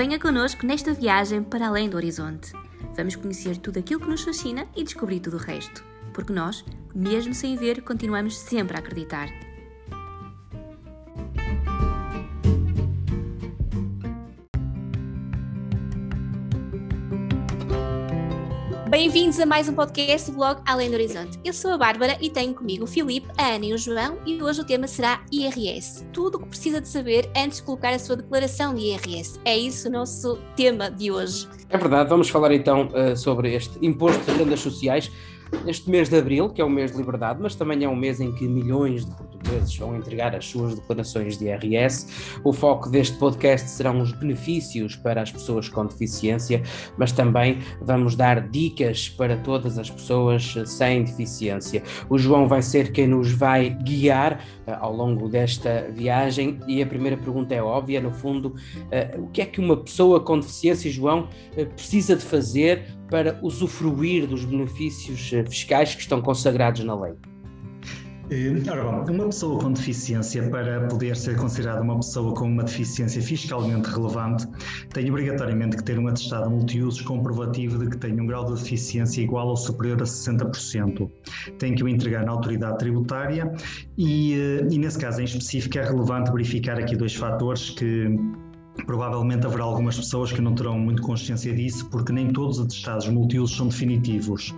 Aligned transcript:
Venha 0.00 0.18
connosco 0.18 0.64
nesta 0.64 0.94
viagem 0.94 1.42
para 1.42 1.68
além 1.68 1.86
do 1.86 1.98
horizonte. 1.98 2.54
Vamos 2.96 3.16
conhecer 3.16 3.58
tudo 3.58 3.80
aquilo 3.80 4.00
que 4.00 4.08
nos 4.08 4.22
fascina 4.22 4.66
e 4.74 4.82
descobrir 4.82 5.20
tudo 5.20 5.36
o 5.36 5.38
resto. 5.38 5.84
Porque 6.14 6.32
nós, 6.32 6.64
mesmo 6.94 7.34
sem 7.34 7.54
ver, 7.54 7.82
continuamos 7.82 8.38
sempre 8.38 8.78
a 8.78 8.80
acreditar. 8.80 9.28
Bem-vindos 19.00 19.40
a 19.40 19.46
mais 19.46 19.66
um 19.66 19.72
podcast 19.72 20.30
do 20.30 20.36
blog 20.36 20.60
Além 20.66 20.90
do 20.90 20.94
Horizonte. 20.94 21.40
Eu 21.42 21.54
sou 21.54 21.70
a 21.70 21.78
Bárbara 21.78 22.18
e 22.20 22.28
tenho 22.28 22.52
comigo 22.52 22.84
o 22.84 22.86
Filipe, 22.86 23.28
a 23.38 23.54
Ana 23.54 23.64
e 23.64 23.72
o 23.72 23.78
João 23.78 24.18
e 24.26 24.42
hoje 24.42 24.60
o 24.60 24.64
tema 24.64 24.86
será 24.86 25.22
IRS. 25.32 26.04
Tudo 26.12 26.34
o 26.34 26.40
que 26.42 26.48
precisa 26.48 26.82
de 26.82 26.86
saber 26.86 27.26
antes 27.34 27.60
de 27.60 27.64
colocar 27.64 27.94
a 27.94 27.98
sua 27.98 28.16
declaração 28.16 28.74
de 28.74 28.82
IRS. 28.82 29.40
É 29.42 29.56
isso 29.56 29.88
o 29.88 29.90
nosso 29.90 30.38
tema 30.54 30.90
de 30.90 31.10
hoje. 31.10 31.48
É 31.70 31.78
verdade, 31.78 32.10
vamos 32.10 32.28
falar 32.28 32.52
então 32.52 32.88
uh, 32.88 33.16
sobre 33.16 33.54
este 33.54 33.78
imposto 33.80 34.22
de 34.30 34.36
rendas 34.36 34.60
sociais 34.60 35.10
este 35.66 35.90
mês 35.90 36.08
de 36.08 36.18
abril, 36.18 36.48
que 36.48 36.60
é 36.60 36.64
o 36.64 36.70
mês 36.70 36.92
de 36.92 36.98
liberdade, 36.98 37.40
mas 37.40 37.54
também 37.54 37.84
é 37.84 37.88
um 37.88 37.96
mês 37.96 38.20
em 38.20 38.32
que 38.32 38.46
milhões 38.48 39.04
de 39.04 39.14
portugueses 39.14 39.76
vão 39.76 39.96
entregar 39.96 40.34
as 40.34 40.46
suas 40.46 40.74
declarações 40.74 41.36
de 41.38 41.46
IRS. 41.46 42.40
O 42.44 42.52
foco 42.52 42.88
deste 42.88 43.16
podcast 43.18 43.68
serão 43.68 44.00
os 44.00 44.12
benefícios 44.12 44.96
para 44.96 45.22
as 45.22 45.30
pessoas 45.30 45.68
com 45.68 45.84
deficiência, 45.86 46.62
mas 46.96 47.12
também 47.12 47.58
vamos 47.80 48.14
dar 48.14 48.48
dicas 48.48 49.08
para 49.08 49.36
todas 49.36 49.78
as 49.78 49.90
pessoas 49.90 50.54
sem 50.66 51.04
deficiência. 51.04 51.82
O 52.08 52.18
João 52.18 52.46
vai 52.46 52.62
ser 52.62 52.92
quem 52.92 53.06
nos 53.06 53.32
vai 53.32 53.70
guiar 53.70 54.44
ao 54.80 54.94
longo 54.94 55.28
desta 55.28 55.90
viagem 55.90 56.60
e 56.66 56.82
a 56.82 56.86
primeira 56.86 57.16
pergunta 57.16 57.54
é 57.54 57.62
óbvia, 57.62 58.00
no 58.00 58.12
fundo, 58.12 58.48
uh, 58.48 59.22
o 59.22 59.28
que 59.28 59.42
é 59.42 59.46
que 59.46 59.60
uma 59.60 59.76
pessoa 59.76 60.20
com 60.20 60.38
deficiência, 60.38 60.90
João, 60.90 61.28
uh, 61.56 61.66
precisa 61.66 62.16
de 62.16 62.24
fazer 62.24 62.84
para 63.08 63.38
usufruir 63.42 64.26
dos 64.26 64.44
benefícios 64.44 65.32
eh, 65.32 65.44
fiscais 65.44 65.94
que 65.96 66.00
estão 66.00 66.22
consagrados 66.22 66.84
na 66.84 66.94
lei? 66.94 67.14
Eh, 68.30 68.62
uma 69.10 69.26
pessoa 69.26 69.60
com 69.60 69.72
deficiência, 69.72 70.48
para 70.50 70.86
poder 70.86 71.16
ser 71.16 71.36
considerada 71.36 71.82
uma 71.82 71.96
pessoa 71.96 72.32
com 72.32 72.46
uma 72.46 72.62
deficiência 72.62 73.20
fiscalmente 73.20 73.90
relevante, 73.90 74.46
tem 74.92 75.10
obrigatoriamente 75.10 75.76
que 75.76 75.82
ter 75.82 75.98
um 75.98 76.06
atestado 76.06 76.48
multiusos 76.48 77.00
comprovativo 77.02 77.78
de 77.78 77.90
que 77.90 77.96
tem 77.96 78.20
um 78.20 78.26
grau 78.26 78.44
de 78.44 78.54
deficiência 78.54 79.20
igual 79.20 79.48
ou 79.48 79.56
superior 79.56 80.00
a 80.00 80.04
60%. 80.04 81.10
Tem 81.58 81.74
que 81.74 81.82
o 81.82 81.88
entregar 81.88 82.24
na 82.24 82.30
autoridade 82.30 82.78
tributária 82.78 83.52
e, 83.98 84.34
eh, 84.34 84.66
e 84.70 84.78
nesse 84.78 84.98
caso 84.98 85.20
em 85.20 85.24
específico, 85.24 85.78
é 85.78 85.84
relevante 85.84 86.30
verificar 86.30 86.78
aqui 86.78 86.94
dois 86.96 87.14
fatores 87.14 87.70
que 87.70 88.16
Provavelmente 88.86 89.46
haverá 89.46 89.64
algumas 89.64 89.96
pessoas 89.96 90.32
que 90.32 90.40
não 90.40 90.54
terão 90.54 90.78
muito 90.78 91.02
consciência 91.02 91.52
disso, 91.52 91.88
porque 91.90 92.12
nem 92.12 92.28
todos 92.28 92.58
os 92.58 92.66
atestados 92.66 93.08
multiusos 93.08 93.56
são 93.56 93.68
definitivos. 93.68 94.54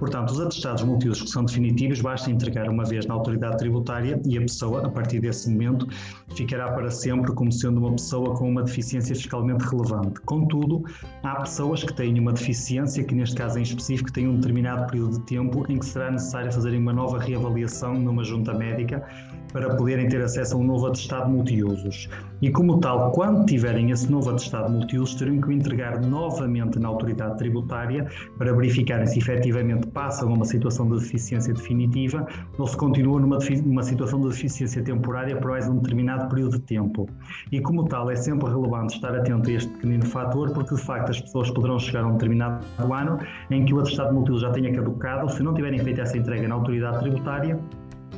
Portanto, 0.00 0.30
os 0.30 0.40
atestados 0.40 0.82
multiusos 0.82 1.24
que 1.24 1.30
são 1.30 1.44
definitivos, 1.44 2.00
basta 2.00 2.30
entregar 2.30 2.68
uma 2.70 2.84
vez 2.84 3.06
na 3.06 3.14
autoridade 3.14 3.58
tributária 3.58 4.18
e 4.24 4.38
a 4.38 4.40
pessoa, 4.40 4.86
a 4.86 4.88
partir 4.88 5.20
desse 5.20 5.50
momento, 5.50 5.86
ficará 6.34 6.72
para 6.72 6.90
sempre 6.90 7.32
como 7.34 7.52
sendo 7.52 7.78
uma 7.78 7.92
pessoa 7.92 8.34
com 8.34 8.48
uma 8.48 8.62
deficiência 8.62 9.14
fiscalmente 9.14 9.62
relevante. 9.64 10.18
Contudo, 10.22 10.82
há 11.22 11.36
pessoas 11.42 11.84
que 11.84 11.92
têm 11.92 12.18
uma 12.18 12.32
deficiência, 12.32 13.04
que 13.04 13.14
neste 13.14 13.36
caso 13.36 13.58
em 13.58 13.62
específico 13.62 14.10
têm 14.10 14.26
um 14.26 14.36
determinado 14.36 14.90
período 14.90 15.18
de 15.18 15.26
tempo 15.26 15.70
em 15.70 15.78
que 15.78 15.84
será 15.84 16.10
necessário 16.10 16.50
fazerem 16.50 16.80
uma 16.80 16.94
nova 16.94 17.18
reavaliação 17.18 17.94
numa 17.94 18.24
junta 18.24 18.54
médica 18.54 19.06
para 19.52 19.76
poderem 19.76 20.08
ter 20.08 20.22
acesso 20.22 20.54
a 20.54 20.58
um 20.58 20.64
novo 20.64 20.86
atestado 20.86 21.28
multiusos. 21.28 22.08
E 22.42 22.50
como 22.50 22.80
tal, 22.80 23.12
quando 23.12 23.44
tiverem 23.44 23.90
esse 23.90 24.10
novo 24.10 24.30
atestado 24.30 24.70
multiusos, 24.70 25.14
terão 25.14 25.40
que 25.40 25.48
o 25.48 25.52
entregar 25.52 26.00
novamente 26.00 26.78
na 26.78 26.88
autoridade 26.88 27.36
tributária 27.36 28.06
para 28.38 28.52
verificarem 28.52 29.06
se 29.06 29.18
efetivamente 29.18 29.86
passam 29.88 30.30
a 30.30 30.32
uma 30.32 30.44
situação 30.46 30.88
de 30.88 30.98
deficiência 30.98 31.52
definitiva 31.52 32.26
ou 32.56 32.66
se 32.66 32.76
continuam 32.76 33.20
numa, 33.20 33.38
numa 33.64 33.82
situação 33.82 34.20
de 34.22 34.28
deficiência 34.28 34.82
temporária 34.82 35.36
por 35.36 35.50
mais 35.50 35.68
um 35.68 35.76
determinado 35.76 36.28
período 36.30 36.58
de 36.58 36.62
tempo. 36.62 37.06
E 37.52 37.60
como 37.60 37.84
tal, 37.84 38.10
é 38.10 38.16
sempre 38.16 38.48
relevante 38.48 38.94
estar 38.94 39.14
atento 39.14 39.50
a 39.50 39.52
este 39.52 39.70
pequenino 39.72 40.06
fator, 40.06 40.50
porque 40.52 40.74
de 40.74 40.80
facto 40.80 41.10
as 41.10 41.20
pessoas 41.20 41.50
poderão 41.50 41.78
chegar 41.78 42.04
a 42.04 42.06
um 42.06 42.12
determinado 42.12 42.64
ano 42.92 43.18
em 43.50 43.64
que 43.64 43.74
o 43.74 43.80
atestado 43.80 44.14
multiuso 44.14 44.40
já 44.40 44.50
tenha 44.50 44.72
caducado, 44.72 45.30
se 45.30 45.42
não 45.42 45.52
tiverem 45.52 45.78
feito 45.78 46.00
essa 46.00 46.16
entrega 46.16 46.48
na 46.48 46.54
autoridade 46.54 47.00
tributária, 47.00 47.60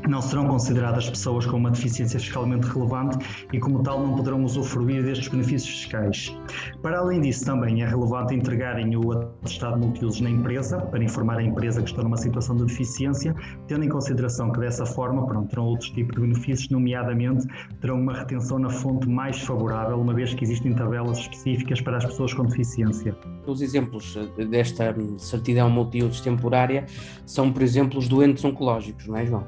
não 0.08 0.20
serão 0.20 0.46
consideradas 0.46 1.08
pessoas 1.08 1.46
com 1.46 1.56
uma 1.56 1.70
deficiência 1.70 2.18
fiscalmente 2.18 2.66
relevante 2.66 3.18
e, 3.52 3.58
como 3.58 3.82
tal, 3.82 4.04
não 4.04 4.16
poderão 4.16 4.44
usufruir 4.44 5.02
destes 5.02 5.28
benefícios 5.28 5.70
fiscais. 5.70 6.36
Para 6.82 6.98
além 6.98 7.20
disso, 7.20 7.44
também 7.44 7.82
é 7.82 7.86
relevante 7.86 8.34
entregarem 8.34 8.96
o 8.96 9.12
atestado 9.12 9.78
multiusos 9.78 10.20
na 10.20 10.30
empresa, 10.30 10.78
para 10.78 11.02
informar 11.02 11.38
a 11.38 11.42
empresa 11.42 11.82
que 11.82 11.90
está 11.90 12.02
numa 12.02 12.16
situação 12.16 12.56
de 12.56 12.64
deficiência, 12.64 13.34
tendo 13.68 13.84
em 13.84 13.88
consideração 13.88 14.50
que, 14.50 14.60
dessa 14.60 14.84
forma, 14.84 15.26
pronto, 15.26 15.48
terão 15.48 15.64
outros 15.64 15.90
tipos 15.90 16.14
de 16.14 16.20
benefícios, 16.20 16.68
nomeadamente 16.70 17.46
terão 17.80 18.00
uma 18.00 18.14
retenção 18.14 18.58
na 18.58 18.70
fonte 18.70 19.08
mais 19.08 19.40
favorável, 19.40 20.00
uma 20.00 20.14
vez 20.14 20.34
que 20.34 20.44
existem 20.44 20.72
tabelas 20.74 21.18
específicas 21.18 21.80
para 21.80 21.98
as 21.98 22.04
pessoas 22.04 22.34
com 22.34 22.44
deficiência. 22.44 23.16
Os 23.46 23.60
exemplos 23.60 24.18
desta 24.50 24.94
certidão 25.18 25.70
multiusos 25.70 26.20
temporária 26.20 26.86
são, 27.26 27.52
por 27.52 27.62
exemplo, 27.62 27.98
os 27.98 28.08
doentes 28.08 28.44
oncológicos, 28.44 29.06
não 29.06 29.16
é, 29.16 29.26
João? 29.26 29.46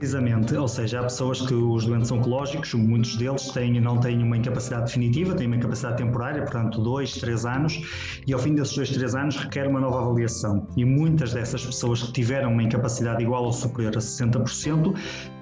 Precisamente, 0.00 0.56
ou 0.56 0.66
seja, 0.66 1.00
há 1.00 1.02
pessoas 1.04 1.42
que 1.42 1.54
os 1.54 1.86
doentes 1.86 2.10
oncológicos, 2.10 2.74
muitos 2.74 3.16
deles 3.16 3.48
têm, 3.52 3.78
não 3.80 3.98
têm 3.98 4.22
uma 4.22 4.36
incapacidade 4.36 4.86
definitiva, 4.86 5.34
têm 5.34 5.46
uma 5.46 5.56
incapacidade 5.56 5.98
temporária, 5.98 6.42
portanto, 6.42 6.80
dois, 6.80 7.12
três 7.12 7.44
anos, 7.44 7.82
e 8.26 8.32
ao 8.32 8.38
fim 8.40 8.54
desses 8.54 8.74
dois, 8.74 8.90
três 8.90 9.14
anos 9.14 9.36
requer 9.36 9.68
uma 9.68 9.78
nova 9.78 10.00
avaliação. 10.00 10.66
E 10.74 10.84
muitas 10.84 11.34
dessas 11.34 11.64
pessoas 11.64 12.02
que 12.02 12.12
tiveram 12.12 12.50
uma 12.52 12.62
incapacidade 12.62 13.22
igual 13.22 13.44
ou 13.44 13.52
superior 13.52 13.94
a 13.94 14.00
60%, 14.00 14.94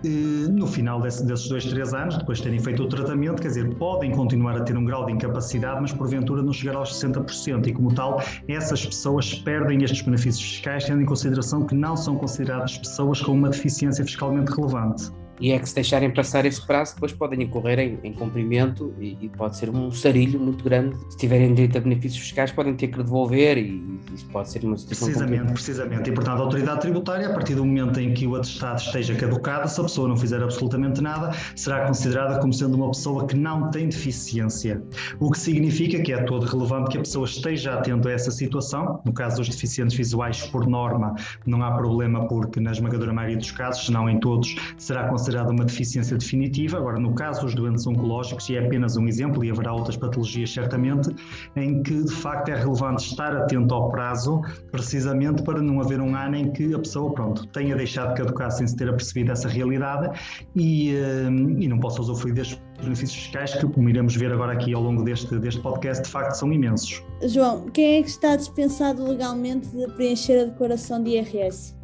eh, 0.05 0.09
no 0.51 0.67
final 0.67 1.01
desse, 1.01 1.25
desses 1.25 1.49
dois, 1.49 1.65
três 1.65 1.95
anos, 1.95 2.19
depois 2.19 2.39
de 2.39 2.45
terem 2.45 2.59
feito 2.59 2.83
o 2.83 2.89
tratamento, 2.89 3.41
quer 3.41 3.49
dizer, 3.49 3.75
podem 3.77 4.11
continuar 4.11 4.57
a 4.57 4.65
ter 4.65 4.77
um 4.77 4.85
grau 4.85 5.07
de 5.07 5.13
incapacidade, 5.13 5.81
mas 5.81 5.93
porventura 5.93 6.43
não 6.43 6.53
chegar 6.53 6.75
aos 6.75 7.01
60%, 7.01 7.69
e 7.69 7.73
como 7.73 7.95
tal, 7.95 8.21
essas 8.49 8.85
pessoas 8.85 9.35
perdem 9.35 9.85
estes 9.85 10.03
benefícios 10.03 10.43
fiscais, 10.43 10.85
tendo 10.85 11.01
em 11.01 11.07
consideração 11.07 11.65
que 11.65 11.77
não 11.77 11.97
são 11.97 12.17
consideradas 12.17 12.77
pessoas 12.77 13.23
com 13.23 13.33
uma 13.33 13.49
deficiência 13.49 14.05
fiscal 14.05 14.19
fiscalmente 14.19 14.48
relevante 14.49 15.13
e 15.41 15.53
é 15.53 15.59
que 15.59 15.69
se 15.69 15.75
deixarem 15.75 16.11
passar 16.11 16.45
esse 16.45 16.65
prazo, 16.67 16.95
depois 16.95 17.13
podem 17.13 17.43
incorrer 17.43 17.79
em, 17.79 17.99
em 18.03 18.13
cumprimento 18.13 18.95
e, 18.99 19.17
e, 19.21 19.29
pode 19.29 19.57
ser 19.57 19.71
um 19.71 19.91
sarilho 19.91 20.39
muito 20.41 20.65
grande. 20.65 20.97
Se 21.11 21.17
tiverem 21.17 21.55
direito 21.55 21.79
a 21.79 21.81
benefícios 21.81 22.23
fiscais, 22.23 22.51
podem 22.51 22.75
ter 22.75 22.89
que 22.89 22.99
devolver 22.99 23.59
e, 23.59 23.99
isso 24.15 24.27
pode 24.27 24.51
ser 24.51 24.65
uma 24.65 24.77
situação 24.77 25.09
Precisamente, 25.09 25.53
precisamente. 25.53 26.11
E, 26.11 26.13
portanto, 26.13 26.41
a 26.41 26.43
autoridade 26.43 26.81
tributária, 26.81 27.29
a 27.29 27.33
partir 27.33 27.55
do 27.55 27.65
momento 27.65 28.01
em 28.01 28.13
que 28.13 28.27
o 28.27 28.37
atestado 28.37 28.81
esteja 28.81 29.15
caducado, 29.15 29.69
se 29.69 29.81
a 29.81 29.85
pessoa 29.85 30.09
não 30.09 30.17
fizer 30.17 30.43
absolutamente 30.43 31.01
nada, 31.01 31.33
será 31.55 31.87
considerada 31.87 32.41
como 32.41 32.53
sendo 32.53 32.75
uma 32.75 32.89
pessoa 32.89 33.27
que 33.27 33.37
não 33.37 33.71
tem 33.71 33.89
deficiência. 33.89 34.83
O 35.21 35.31
que 35.31 35.39
significa 35.39 36.01
que 36.03 36.13
é 36.13 36.23
todo 36.25 36.47
relevante 36.47 36.91
que 36.91 36.99
a 36.99 37.01
pessoa 37.01 37.27
esteja 37.27 37.75
atenta 37.75 38.09
a 38.09 38.13
essa 38.13 38.31
situação. 38.31 39.01
No 39.05 39.13
caso 39.13 39.37
dos 39.37 39.49
deficientes 39.49 39.97
visuais, 39.97 40.43
por 40.47 40.67
norma, 40.67 41.15
não 41.47 41.63
há 41.63 41.73
problema, 41.73 42.27
porque 42.27 42.61
na 42.61 42.73
esmagadora 42.73 43.13
maioria 43.13 43.37
dos 43.37 43.51
casos, 43.51 43.87
se 43.87 43.93
não 43.93 44.09
em 44.09 44.19
todos, 44.19 44.55
será 44.77 45.09
considerada 45.09 45.28
considerada 45.29 45.51
uma 45.51 45.65
deficiência 45.65 46.17
definitiva. 46.17 46.79
Agora, 46.79 46.99
no 46.99 47.15
caso 47.15 47.43
dos 47.43 47.55
doentes 47.55 47.87
oncológicos, 47.87 48.49
e 48.49 48.57
é 48.57 48.65
apenas 48.65 48.97
um 48.97 49.07
exemplo, 49.07 49.45
e 49.45 49.51
haverá 49.51 49.73
outras 49.73 49.97
patologias 49.97 50.53
certamente, 50.53 51.11
em 51.57 51.83
que 51.83 52.03
de 52.03 52.13
facto 52.13 52.49
é 52.49 52.57
relevante 52.57 53.05
estar 53.05 53.37
atento 53.37 53.75
ao 53.75 53.91
prazo, 53.91 54.41
precisamente 54.71 55.43
para 55.43 55.61
não 55.61 55.81
haver 55.81 56.01
um 56.01 56.15
ano 56.17 56.37
em 56.37 56.51
que 56.51 56.75
a 56.75 56.79
pessoa, 56.79 57.13
pronto, 57.13 57.47
tenha 57.49 57.77
deixado 57.77 58.15
de 58.15 58.23
caducar 58.23 58.51
sem 58.51 58.67
se 58.67 58.77
ter 58.77 58.89
apercebido 58.89 59.33
essa 59.33 59.49
realidade 59.49 60.19
e, 60.57 60.95
eh, 60.95 61.27
e 61.59 61.69
não 61.69 61.79
possa 61.79 62.01
usufruir 62.01 62.35
destes 62.35 62.61
benefícios 62.81 63.25
fiscais 63.25 63.55
que, 63.55 63.67
como 63.67 63.89
iremos 63.89 64.15
ver 64.15 64.33
agora 64.33 64.53
aqui 64.53 64.73
ao 64.73 64.83
longo 64.83 65.03
deste, 65.03 65.37
deste 65.39 65.61
podcast, 65.61 66.05
de 66.05 66.11
facto 66.11 66.35
são 66.35 66.53
imensos. 66.53 67.03
João, 67.27 67.67
quem 67.71 67.99
é 67.99 68.03
que 68.03 68.09
está 68.09 68.37
dispensado 68.37 69.05
legalmente 69.05 69.69
de 69.69 69.87
preencher 69.95 70.41
a 70.41 70.45
declaração 70.45 71.03
de 71.03 71.11
IRS? 71.11 71.75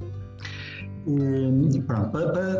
Hum, 1.06 1.82
pronto, 1.86 2.16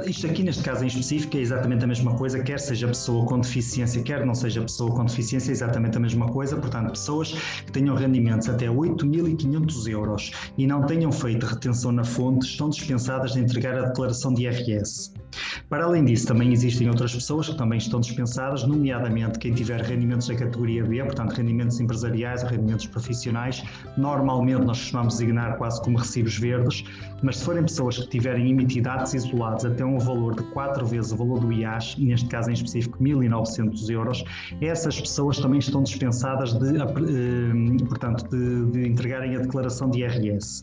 isto 0.06 0.26
aqui 0.26 0.43
neste 0.43 0.62
caso 0.62 0.85
em 0.85 0.87
específico 0.87 1.35
é 1.37 1.41
exatamente 1.41 1.82
a 1.82 1.87
mesma 1.87 2.14
coisa, 2.14 2.43
quer 2.43 2.61
seja 2.61 2.87
pessoa 2.87 3.25
com 3.25 3.41
deficiência, 3.41 4.02
quer 4.02 4.26
não 4.26 4.35
seja 4.35 4.61
pessoa 4.61 4.94
com 4.94 5.06
deficiência, 5.06 5.50
é 5.50 5.52
exatamente 5.52 5.96
a 5.96 6.00
mesma 6.00 6.26
coisa. 6.29 6.55
Portanto, 6.56 6.91
pessoas 6.91 7.32
que 7.64 7.73
tenham 7.73 7.94
rendimentos 7.94 8.46
até 8.49 8.67
8.500 8.67 9.88
euros 9.88 10.31
e 10.58 10.67
não 10.67 10.85
tenham 10.85 11.11
feito 11.11 11.46
retenção 11.46 11.91
na 11.91 12.05
fonte 12.05 12.46
estão 12.46 12.69
dispensadas 12.69 13.32
de 13.32 13.41
entregar 13.41 13.79
a 13.79 13.87
declaração 13.87 14.35
de 14.35 14.43
IRS. 14.43 15.24
Para 15.69 15.84
além 15.84 16.04
disso, 16.04 16.26
também 16.26 16.52
existem 16.52 16.88
outras 16.88 17.14
pessoas 17.14 17.48
que 17.48 17.56
também 17.56 17.78
estão 17.78 18.00
dispensadas, 18.00 18.64
nomeadamente 18.64 19.38
quem 19.38 19.52
tiver 19.52 19.81
rendimentos 19.81 20.28
da 20.28 20.34
categoria 20.34 20.84
B, 20.84 21.02
portanto, 21.04 21.32
rendimentos 21.32 21.81
empresariais 21.81 22.42
ou 22.42 22.50
rendimentos 22.50 22.86
profissionais. 22.86 23.62
Normalmente 23.96 24.64
nós 24.64 24.78
costumamos 24.78 25.14
designar 25.19 25.56
quase 25.56 25.81
como 25.82 25.98
recibos 25.98 26.38
verdes, 26.38 26.84
mas 27.22 27.38
se 27.38 27.44
forem 27.44 27.62
pessoas 27.62 27.98
que 27.98 28.08
tiverem 28.08 28.50
emitido 28.50 28.88
atos 28.90 29.14
isolados 29.14 29.64
até 29.64 29.84
um 29.84 29.98
valor 29.98 30.34
de 30.34 30.42
4 30.52 30.86
vezes 30.86 31.12
o 31.12 31.16
valor 31.16 31.40
do 31.40 31.52
IAS, 31.52 31.96
neste 31.98 32.28
caso 32.28 32.50
em 32.50 32.54
específico 32.54 33.02
1.900 33.02 33.90
euros, 33.90 34.25
essas 34.60 35.00
pessoas 35.00 35.38
também 35.38 35.58
estão 35.58 35.82
dispensadas 35.82 36.52
de, 36.52 36.76
eh, 36.76 37.84
portanto, 37.88 38.28
de, 38.28 38.70
de 38.70 38.88
entregarem 38.88 39.37
a 39.37 39.38
declaração 39.40 39.90
de 39.90 40.00
IRS. 40.00 40.60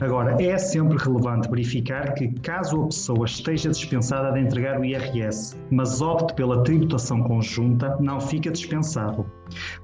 Agora, 0.00 0.42
é 0.42 0.56
sempre 0.58 0.96
relevante 0.98 1.48
verificar 1.48 2.14
que, 2.14 2.28
caso 2.40 2.82
a 2.82 2.86
pessoa 2.86 3.24
esteja 3.24 3.70
dispensada 3.70 4.32
de 4.32 4.40
entregar 4.40 4.80
o 4.80 4.84
IRS, 4.84 5.56
mas 5.70 6.00
opte 6.00 6.34
pela 6.34 6.62
tributação 6.62 7.22
conjunta, 7.22 7.96
não 8.00 8.20
fica 8.20 8.50
dispensado. 8.50 9.26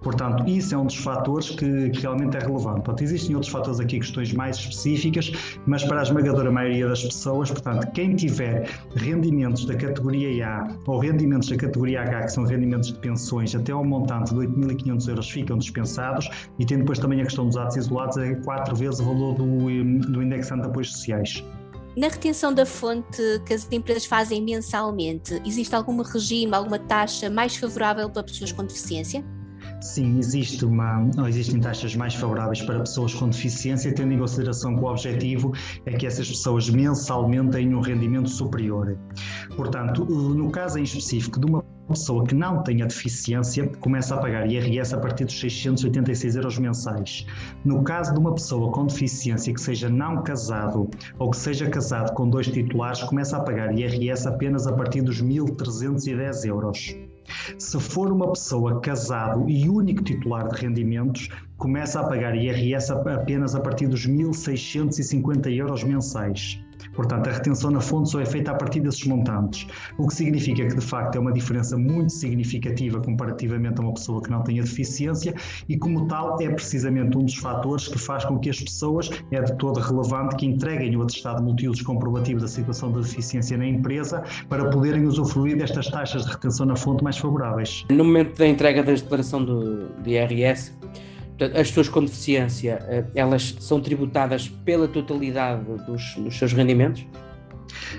Portanto, 0.03 0.49
isso 0.49 0.75
é 0.75 0.79
um 0.79 0.87
dos 0.87 0.97
fatores 0.97 1.50
que, 1.50 1.91
que, 1.91 2.00
realmente 2.00 2.37
é 2.37 2.41
relevante. 2.41 2.82
Portanto, 2.82 3.03
existem 3.03 3.35
outros 3.35 3.53
fatores 3.53 3.81
aqui, 3.81 3.99
questões 3.99 4.32
mais 4.32 4.56
específicas, 4.56 5.32
mas 5.67 5.85
para 5.85 6.00
a 6.00 6.03
esmagadora 6.03 6.50
maioria 6.50 6.88
das 6.88 7.03
pessoas, 7.03 7.50
portanto, 7.50 7.91
quem 7.93 8.15
tiver 8.15 8.69
rendimentos 8.97 9.65
da 9.65 9.75
categoria 9.75 10.47
A 10.47 10.69
ou 10.87 10.99
rendimentos 10.99 11.49
da 11.49 11.56
categoria 11.56 12.03
H, 12.03 12.23
que 12.23 12.32
são 12.32 12.44
rendimentos 12.44 12.93
de 12.93 12.99
pensões, 12.99 13.55
até 13.55 13.73
ao 13.73 13.85
montante 13.85 14.35
de 14.35 14.41
8.500 14.41 15.09
euros 15.09 15.31
ficam 15.31 15.59
dispensados 15.59 16.29
e 16.59 16.67
tem 16.67 16.79
depois 16.79 16.99
também 16.99 17.20
a 17.20 17.25
questão 17.25 17.47
dos 17.47 17.56
atos 17.56 17.76
isolados, 17.76 18.17
é 18.17 18.35
quatro 18.37 18.75
vezes 18.75 19.00
o 19.00 19.05
valor 19.05 19.35
do, 19.35 19.44
do 19.44 20.23
indexante 20.23 20.62
de 20.62 20.69
apoios 20.69 20.93
sociais. 20.93 21.43
Na 21.97 22.06
retenção 22.06 22.55
da 22.55 22.65
fonte 22.65 23.20
que 23.44 23.53
as 23.53 23.67
empresas 23.73 24.05
fazem 24.05 24.41
mensalmente, 24.41 25.43
existe 25.44 25.75
algum 25.75 26.00
regime, 26.00 26.55
alguma 26.55 26.79
taxa 26.79 27.29
mais 27.29 27.56
favorável 27.56 28.09
para 28.09 28.23
pessoas 28.23 28.53
com 28.53 28.65
deficiência? 28.65 29.25
Sim, 29.80 30.19
existe 30.19 30.64
uma, 30.64 31.08
existem 31.28 31.60
taxas 31.60 31.94
mais 31.94 32.14
favoráveis 32.14 32.60
para 32.62 32.80
pessoas 32.80 33.14
com 33.14 33.28
deficiência, 33.28 33.94
tendo 33.94 34.12
em 34.12 34.19
consideração 34.19 34.76
que 34.76 34.82
o 34.82 34.86
objetivo 34.86 35.52
é 35.86 35.92
que 35.92 36.04
essas 36.04 36.28
pessoas 36.28 36.69
mensalmente 36.69 37.50
tenham 37.52 37.78
um 37.78 37.82
rendimento 37.82 38.28
superior. 38.28 38.98
Portanto, 39.54 40.04
no 40.04 40.50
caso 40.50 40.80
em 40.80 40.82
específico 40.82 41.38
de 41.38 41.46
uma 41.46 41.62
pessoa 41.88 42.26
que 42.26 42.34
não 42.34 42.62
tenha 42.62 42.86
deficiência 42.86 43.69
começa 43.80 44.14
a 44.14 44.19
pagar 44.19 44.50
IRS 44.50 44.94
a 44.94 44.98
partir 44.98 45.25
dos 45.25 45.38
686 45.40 46.36
euros 46.36 46.58
mensais. 46.58 47.24
No 47.64 47.82
caso 47.82 48.12
de 48.12 48.19
uma 48.19 48.34
pessoa 48.34 48.72
com 48.72 48.86
deficiência 48.86 49.54
que 49.54 49.60
seja 49.60 49.88
não 49.88 50.22
casado 50.22 50.90
ou 51.19 51.31
que 51.31 51.36
seja 51.36 51.70
casado 51.70 52.12
com 52.14 52.28
dois 52.28 52.48
titulares, 52.48 53.02
começa 53.04 53.36
a 53.36 53.40
pagar 53.40 53.72
IRS 53.78 54.26
apenas 54.26 54.66
a 54.66 54.72
partir 54.72 55.02
dos 55.02 55.22
1.310 55.22 56.46
euros. 56.46 57.07
Se 57.58 57.78
for 57.78 58.12
uma 58.12 58.32
pessoa 58.32 58.80
casado 58.80 59.48
e 59.48 59.69
único 59.69 60.02
titular 60.02 60.48
de 60.48 60.60
rendimentos, 60.60 61.28
começa 61.56 62.00
a 62.00 62.06
pagar 62.06 62.36
IRS 62.36 62.90
apenas 62.90 63.54
a 63.54 63.60
partir 63.60 63.86
dos 63.86 64.06
1.650 64.06 65.54
euros 65.54 65.84
mensais. 65.84 66.60
Portanto, 66.98 67.28
a 67.28 67.32
retenção 67.32 67.70
na 67.70 67.80
fonte 67.80 68.10
só 68.10 68.20
é 68.20 68.26
feita 68.26 68.50
a 68.50 68.56
partir 68.56 68.80
desses 68.80 69.04
montantes, 69.06 69.68
o 69.96 70.08
que 70.08 70.14
significa 70.14 70.66
que, 70.66 70.74
de 70.74 70.84
facto, 70.84 71.14
é 71.14 71.20
uma 71.20 71.32
diferença 71.32 71.78
muito 71.78 72.12
significativa 72.12 73.00
comparativamente 73.00 73.78
a 73.78 73.84
uma 73.84 73.94
pessoa 73.94 74.20
que 74.20 74.28
não 74.28 74.42
tenha 74.42 74.64
deficiência 74.64 75.32
e, 75.68 75.78
como 75.78 76.08
tal, 76.08 76.42
é 76.42 76.50
precisamente 76.50 77.16
um 77.16 77.24
dos 77.24 77.36
fatores 77.36 77.86
que 77.86 77.96
faz 77.96 78.24
com 78.24 78.36
que 78.40 78.50
as 78.50 78.60
pessoas, 78.60 79.10
é 79.30 79.40
de 79.40 79.56
todo 79.58 79.78
relevante, 79.78 80.34
que 80.34 80.46
entreguem 80.46 80.96
o 80.96 81.02
atestado 81.02 81.40
multiusos 81.40 81.82
comprovativo 81.82 82.40
da 82.40 82.48
situação 82.48 82.90
de 82.90 83.00
deficiência 83.00 83.56
na 83.56 83.68
empresa 83.68 84.24
para 84.48 84.68
poderem 84.68 85.06
usufruir 85.06 85.56
destas 85.56 85.86
taxas 85.86 86.24
de 86.24 86.32
retenção 86.32 86.66
na 86.66 86.74
fonte 86.74 87.04
mais 87.04 87.16
favoráveis. 87.16 87.84
No 87.92 88.02
momento 88.02 88.36
da 88.36 88.48
entrega 88.48 88.82
da 88.82 88.92
declaração 88.92 89.44
do, 89.44 89.88
de 90.02 90.10
IRS, 90.10 90.72
as 91.44 91.69
pessoas 91.69 91.88
com 91.88 92.05
deficiência, 92.05 92.85
eh, 92.88 93.05
elas 93.14 93.56
são 93.61 93.81
tributadas 93.81 94.49
pela 94.49 94.88
totalidade 94.88 95.62
dos, 95.87 96.14
dos 96.17 96.37
seus 96.37 96.52
rendimentos? 96.52 97.05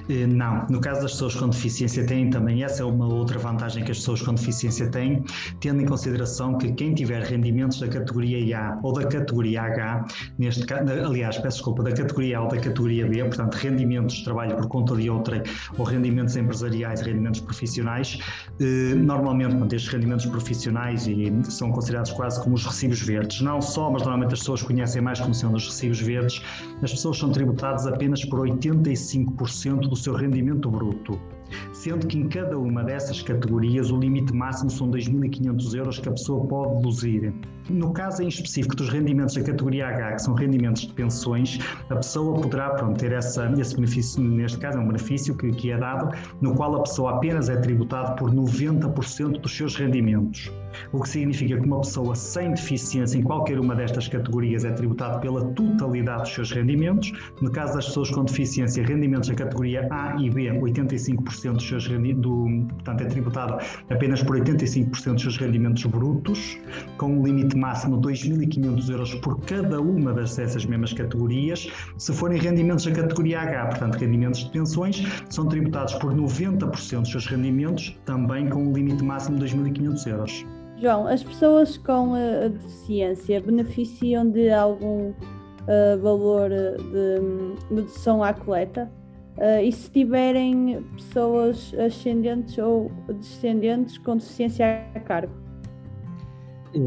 Eh, 0.09 0.27
não, 0.27 0.65
no 0.69 0.79
caso 0.79 1.01
das 1.01 1.11
pessoas 1.11 1.35
com 1.35 1.49
deficiência 1.49 2.05
têm 2.05 2.29
também, 2.29 2.63
essa 2.63 2.83
é 2.83 2.85
uma 2.85 3.05
outra 3.05 3.39
vantagem 3.39 3.83
que 3.83 3.91
as 3.91 3.97
pessoas 3.99 4.21
com 4.21 4.33
deficiência 4.33 4.89
têm, 4.89 5.23
tendo 5.59 5.81
em 5.81 5.85
consideração 5.85 6.57
que 6.57 6.71
quem 6.73 6.93
tiver 6.93 7.23
rendimentos 7.23 7.79
da 7.79 7.87
categoria 7.87 8.59
A 8.59 8.79
ou 8.83 8.93
da 8.93 9.05
categoria 9.07 9.61
H, 9.63 10.05
neste 10.37 10.65
aliás, 10.73 11.37
peço 11.37 11.57
desculpa, 11.57 11.83
da 11.83 11.91
categoria 11.91 12.37
A 12.39 12.41
ou 12.43 12.47
da 12.47 12.57
categoria 12.57 13.07
B, 13.07 13.23
portanto, 13.23 13.55
rendimentos 13.55 14.15
de 14.15 14.23
trabalho 14.23 14.55
por 14.55 14.67
conta 14.67 14.95
de 14.95 15.09
outra 15.09 15.43
ou 15.77 15.85
rendimentos 15.85 16.35
empresariais, 16.35 17.01
rendimentos 17.01 17.41
profissionais, 17.41 18.17
eh, 18.59 18.95
normalmente, 18.95 19.75
estes 19.75 19.91
rendimentos 19.91 20.25
profissionais 20.25 21.07
e 21.07 21.31
são 21.49 21.71
considerados 21.71 22.11
quase 22.11 22.41
como 22.43 22.55
os 22.55 22.65
recibos 22.65 23.01
verdes. 23.01 23.41
Não 23.41 23.61
só, 23.61 23.89
mas 23.91 24.01
normalmente 24.01 24.33
as 24.33 24.39
pessoas 24.39 24.61
conhecem 24.61 25.01
mais 25.01 25.19
como 25.19 25.33
sendo 25.33 25.55
os 25.55 25.67
recibos 25.67 25.99
verdes, 25.99 26.41
as 26.81 26.91
pessoas 26.91 27.17
são 27.17 27.31
tributadas 27.31 27.85
apenas 27.87 28.23
por 28.25 28.39
85% 28.39 29.35
do 29.89 29.95
seu 29.95 30.15
rendimento 30.15 30.69
bruto 30.69 31.19
sendo 31.73 32.07
que 32.07 32.17
em 32.17 32.27
cada 32.27 32.57
uma 32.57 32.83
dessas 32.83 33.21
categorias 33.21 33.91
o 33.91 33.97
limite 33.97 34.33
máximo 34.33 34.69
são 34.69 34.89
2.500 34.91 35.73
euros 35.75 35.99
que 35.99 36.09
a 36.09 36.11
pessoa 36.11 36.45
pode 36.45 36.75
deduzir. 36.75 37.33
No 37.69 37.93
caso 37.93 38.23
em 38.23 38.27
específico 38.27 38.75
dos 38.75 38.89
rendimentos 38.89 39.35
da 39.35 39.43
categoria 39.43 39.87
H, 39.87 40.13
que 40.13 40.21
são 40.21 40.33
rendimentos 40.33 40.83
de 40.83 40.93
pensões, 40.93 41.59
a 41.89 41.95
pessoa 41.95 42.41
poderá 42.41 42.71
pronto, 42.71 42.97
ter 42.97 43.11
essa, 43.11 43.51
esse 43.59 43.75
benefício, 43.75 44.21
neste 44.21 44.57
caso 44.57 44.77
é 44.77 44.81
um 44.81 44.87
benefício 44.87 45.35
que, 45.35 45.51
que 45.51 45.71
é 45.71 45.77
dado, 45.77 46.15
no 46.41 46.55
qual 46.55 46.75
a 46.75 46.81
pessoa 46.81 47.15
apenas 47.15 47.49
é 47.49 47.57
tributada 47.57 48.15
por 48.15 48.31
90% 48.33 49.39
dos 49.39 49.55
seus 49.55 49.75
rendimentos. 49.75 50.51
O 50.91 51.01
que 51.01 51.09
significa 51.09 51.57
que 51.59 51.65
uma 51.65 51.81
pessoa 51.81 52.15
sem 52.15 52.51
deficiência 52.51 53.17
em 53.17 53.21
qualquer 53.21 53.59
uma 53.59 53.75
destas 53.75 54.07
categorias 54.07 54.65
é 54.65 54.71
tributada 54.71 55.19
pela 55.19 55.45
totalidade 55.53 56.23
dos 56.23 56.33
seus 56.33 56.51
rendimentos. 56.51 57.11
No 57.41 57.51
caso 57.51 57.75
das 57.75 57.87
pessoas 57.87 58.09
com 58.11 58.23
deficiência, 58.23 58.83
rendimentos 58.83 59.29
da 59.29 59.35
categoria 59.35 59.87
A 59.91 60.15
e 60.19 60.29
B, 60.29 60.49
85% 60.49 61.53
dos 61.53 61.67
seus 61.67 61.87
rendimentos, 61.87 62.31
portanto, 62.75 63.01
é 63.01 63.05
tributado 63.05 63.57
apenas 63.89 64.23
por 64.23 64.37
85% 64.37 65.13
dos 65.13 65.21
seus 65.21 65.37
rendimentos 65.37 65.83
brutos, 65.85 66.57
com 66.97 67.19
um 67.19 67.23
limite 67.23 67.55
máximo 67.57 67.99
de 67.99 68.07
2.500 68.09 68.89
euros 68.89 69.15
por 69.15 69.39
cada 69.41 69.81
uma 69.81 70.13
dessas 70.13 70.65
mesmas 70.65 70.93
categorias. 70.93 71.67
Se 71.97 72.13
forem 72.13 72.39
rendimentos 72.39 72.85
da 72.85 72.91
categoria 72.91 73.41
H, 73.41 73.67
portanto, 73.67 73.95
rendimentos 73.95 74.45
de 74.45 74.51
pensões, 74.51 75.03
são 75.29 75.47
tributados 75.47 75.93
por 75.95 76.13
90% 76.13 77.01
dos 77.01 77.11
seus 77.11 77.27
rendimentos, 77.27 77.97
também 78.05 78.49
com 78.49 78.63
um 78.63 78.73
limite 78.73 79.03
máximo 79.03 79.37
de 79.37 79.45
2.500 79.45 80.07
euros. 80.07 80.45
João, 80.81 81.07
as 81.07 81.21
pessoas 81.21 81.77
com 81.77 82.13
deficiência 82.53 83.41
beneficiam 83.41 84.29
de 84.29 84.49
algum 84.49 85.09
uh, 85.09 86.01
valor 86.01 86.49
de 86.49 87.75
dedução 87.75 88.23
à 88.23 88.33
coleta? 88.33 88.89
Uh, 89.37 89.61
e 89.63 89.71
se 89.71 89.91
tiverem 89.91 90.81
pessoas 90.95 91.73
ascendentes 91.77 92.57
ou 92.57 92.89
descendentes 93.07 93.97
com 93.97 94.15
deficiência 94.15 94.85
a 94.95 94.99
cargo? 95.01 95.48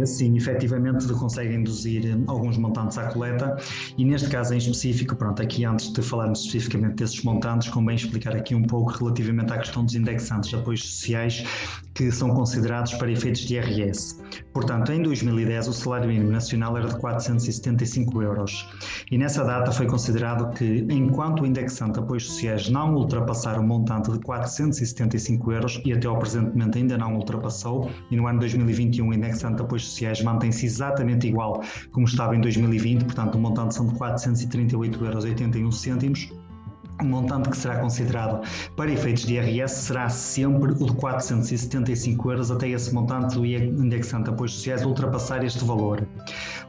Sim, 0.04 0.36
efetivamente 0.36 1.06
conseguem 1.12 1.58
induzir 1.58 2.16
alguns 2.28 2.56
montantes 2.56 2.96
à 2.98 3.08
coleta 3.08 3.56
e 3.98 4.04
neste 4.04 4.28
caso 4.28 4.54
em 4.54 4.58
específico, 4.58 5.16
pronto, 5.16 5.42
aqui 5.42 5.64
antes 5.64 5.92
de 5.92 6.00
falarmos 6.00 6.40
especificamente 6.44 6.96
desses 6.96 7.22
montantes, 7.24 7.68
convém 7.68 7.96
explicar 7.96 8.36
aqui 8.36 8.54
um 8.54 8.62
pouco 8.62 8.92
relativamente 8.92 9.52
à 9.52 9.58
questão 9.58 9.84
dos 9.84 9.94
indexantes 9.96 10.50
de 10.50 10.56
apoios 10.56 10.84
sociais 10.84 11.44
que 11.94 12.10
são 12.12 12.30
considerados 12.30 12.94
para 12.94 13.10
efeitos 13.10 13.42
de 13.42 13.54
IRS. 13.54 14.22
Portanto, 14.52 14.92
em 14.92 15.02
2010 15.02 15.68
o 15.68 15.72
salário 15.72 16.08
mínimo 16.08 16.30
nacional 16.30 16.76
era 16.76 16.88
de 16.88 16.98
475 16.98 18.22
euros 18.22 18.68
e 19.10 19.18
nessa 19.18 19.44
data 19.44 19.72
foi 19.72 19.86
considerado 19.86 20.54
que 20.54 20.86
enquanto 20.88 21.42
o 21.42 21.46
indexante 21.46 21.94
de 21.94 21.98
apoios 22.00 22.26
sociais 22.26 22.68
não 22.68 22.94
ultrapassar 22.94 23.58
o 23.58 23.62
montante 23.62 24.10
de 24.12 24.18
475 24.20 25.52
euros 25.52 25.82
e 25.84 25.92
até 25.92 26.06
ao 26.06 26.18
presentemente 26.18 26.78
ainda 26.78 26.96
não 26.96 27.16
ultrapassou 27.16 27.90
e 28.10 28.16
no 28.16 28.26
ano 28.26 28.40
2021 28.40 29.08
o 29.08 29.14
indexante 29.14 29.56
de 29.56 29.62
apoios 29.72 29.88
sociais 29.88 30.22
mantém-se 30.22 30.66
exatamente 30.66 31.26
igual 31.26 31.62
como 31.92 32.06
estava 32.06 32.36
em 32.36 32.40
2020, 32.40 33.04
portanto 33.04 33.36
o 33.36 33.38
montante 33.38 33.74
são 33.74 33.86
de 33.86 33.94
438,81 33.94 35.00
euros 35.00 36.32
o 37.00 37.04
montante 37.04 37.48
que 37.50 37.56
será 37.56 37.78
considerado 37.78 38.46
para 38.76 38.90
efeitos 38.90 39.24
de 39.24 39.34
IRS 39.34 39.74
será 39.74 40.08
sempre 40.08 40.72
o 40.72 40.86
de 40.86 40.92
475 40.94 42.30
euros 42.30 42.50
até 42.50 42.68
esse 42.68 42.94
montante 42.94 43.34
do 43.34 43.44
indexante 43.44 44.24
de 44.24 44.30
apoios 44.30 44.54
sociais 44.54 44.84
ultrapassar 44.84 45.44
este 45.44 45.64
valor. 45.64 46.06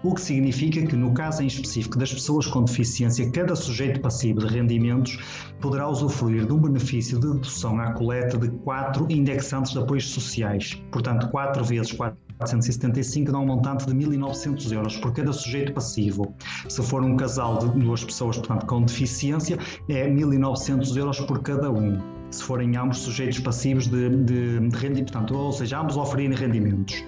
O 0.04 0.14
que 0.14 0.22
significa 0.22 0.86
que, 0.86 0.96
no 0.96 1.14
caso 1.14 1.44
em 1.44 1.48
específico 1.48 1.98
das 1.98 2.14
pessoas 2.14 2.48
com 2.48 2.64
deficiência, 2.64 3.30
cada 3.32 3.56
sujeito 3.56 4.02
passivo 4.02 4.40
de 4.40 4.48
rendimentos 4.48 5.20
poderá 5.62 5.88
usufruir 5.88 6.46
de 6.46 6.54
um 6.54 6.60
benefício 6.60 7.20
de 7.20 7.28
dedução 7.28 7.80
à 7.80 7.92
coleta 7.94 8.38
de 8.38 8.50
4 8.50 9.06
indexantes 9.10 9.72
de 9.72 9.80
apoios 9.80 10.10
sociais. 10.10 10.82
Portanto, 10.92 11.30
4 11.30 11.64
vezes 11.64 11.92
4 11.92 12.18
475 12.44 13.32
dá 13.32 13.40
um 13.40 13.46
montante 13.46 13.86
de 13.86 13.94
1.900 13.94 14.72
euros 14.74 14.98
por 14.98 15.14
cada 15.14 15.32
sujeito 15.32 15.74
passivo. 15.74 16.36
Se 16.68 16.82
for 16.84 17.04
um 17.04 17.16
casal 17.16 17.58
de 17.60 17.80
duas 17.80 18.04
pessoas, 18.04 18.38
portanto, 18.38 18.66
com 18.66 18.84
deficiência, 18.84 19.58
é 19.90 20.10
1.900 20.10 20.98
euros 20.98 21.20
por 21.22 21.42
cada 21.42 21.72
um. 21.72 22.00
se 22.32 22.44
forem 22.44 22.76
ambos 22.76 22.98
sujeitos 22.98 23.40
passivos 23.40 23.88
de, 23.88 24.10
de, 24.10 24.60
de 24.60 24.78
rendimento, 24.78 25.14
portanto, 25.14 25.36
ou 25.36 25.52
seja, 25.52 25.80
ambos 25.80 25.96
oferirem 25.96 26.36
rendimentos. 26.36 27.04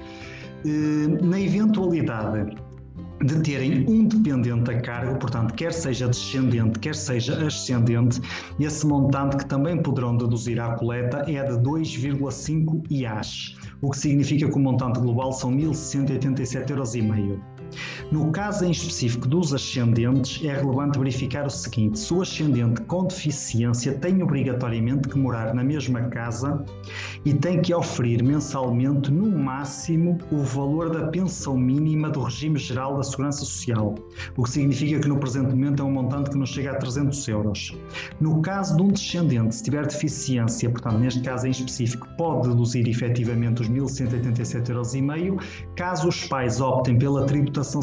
Na 1.22 1.40
eventualidade 1.40 2.56
de 3.24 3.42
terem 3.42 3.86
um 3.88 4.08
dependente 4.08 4.72
a 4.72 4.82
cargo, 4.82 5.18
portanto, 5.18 5.54
quer 5.56 5.74
seja 5.74 6.08
descendente, 6.08 6.80
quer 6.80 6.96
seja 6.96 7.46
ascendente, 7.46 8.22
esse 8.60 8.86
montante 8.86 9.38
que 9.38 9.46
também 9.46 9.82
poderão 9.82 10.16
deduzir 10.16 10.60
à 10.60 10.76
coleta 10.76 11.20
é 11.28 11.44
de 11.44 11.58
2,5 11.60 12.84
IAS, 12.90 13.56
o 13.82 13.90
que 13.90 13.98
significa 13.98 14.48
que 14.48 14.56
o 14.56 14.60
montante 14.60 15.00
global 15.00 15.32
são 15.32 15.52
1.187,5 15.56 17.20
euros. 17.20 17.56
No 18.12 18.32
caso 18.32 18.64
em 18.64 18.72
específico 18.72 19.28
dos 19.28 19.52
ascendentes, 19.52 20.44
é 20.46 20.54
relevante 20.54 21.00
verificar 21.00 21.46
o 21.48 21.50
seguinte: 21.50 21.98
se 21.98 22.14
o 22.14 22.22
ascendente 22.22 22.82
com 22.82 23.06
deficiência 23.06 23.94
tem 23.94 24.22
obrigatoriamente 24.22 25.10
que 25.10 25.18
morar 25.18 25.56
na 25.56 25.64
mesma 25.64 26.02
casa 26.04 26.64
e 27.26 27.34
tem 27.34 27.62
que 27.62 27.74
oferir 27.74 28.24
mensalmente, 28.24 29.12
no 29.12 29.38
máximo, 29.38 30.20
o 30.32 30.38
valor 30.44 30.92
da 30.92 31.08
pensão 31.08 31.58
mínima 31.58 32.10
do 32.10 32.22
regime 32.22 32.60
geral 32.60 32.98
da 32.98 33.04
Segurança 33.04 33.40
Social, 33.40 33.96
o 34.38 34.44
que 34.44 34.52
significa 34.52 35.00
que 35.00 35.08
no 35.08 35.18
presente 35.18 35.50
momento 35.50 35.82
é 35.82 35.86
um 35.86 35.92
montante 35.92 36.30
que 36.30 36.38
não 36.38 36.46
chega 36.46 36.72
a 36.72 36.76
300 36.76 37.28
euros. 37.28 37.76
No 38.22 38.40
caso 38.42 38.78
de 38.78 38.84
um 38.84 38.90
descendente, 38.90 39.56
se 39.56 39.64
tiver 39.64 39.86
deficiência, 39.86 40.70
portanto, 40.70 41.00
neste 41.00 41.22
caso 41.22 41.48
em 41.48 41.52
específico, 41.52 42.08
pode 42.18 42.50
deduzir 42.50 42.88
efetivamente 42.88 43.64
os 43.64 43.70
1.187,5 43.70 45.26
euros, 45.26 45.46
caso 45.76 46.08
os 46.08 46.26
pais 46.26 46.62
optem 46.62 46.98
pela 47.00 47.26
tributação. 47.26 47.82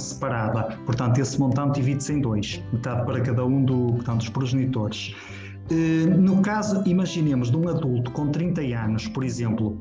Portanto, 0.87 1.19
esse 1.19 1.39
montante 1.39 1.81
divide-se 1.81 2.13
em 2.13 2.21
dois, 2.21 2.63
metade 2.73 3.05
para 3.05 3.21
cada 3.21 3.45
um 3.45 3.65
do, 3.65 3.95
portanto, 3.95 4.19
dos 4.19 4.29
progenitores. 4.29 5.15
Eh, 5.71 6.07
no 6.07 6.43
caso, 6.43 6.83
imaginemos 6.87 7.51
de 7.51 7.57
um 7.57 7.69
adulto 7.69 8.11
com 8.11 8.29
30 8.29 8.61
anos, 8.77 9.09
por 9.09 9.25
exemplo, 9.25 9.79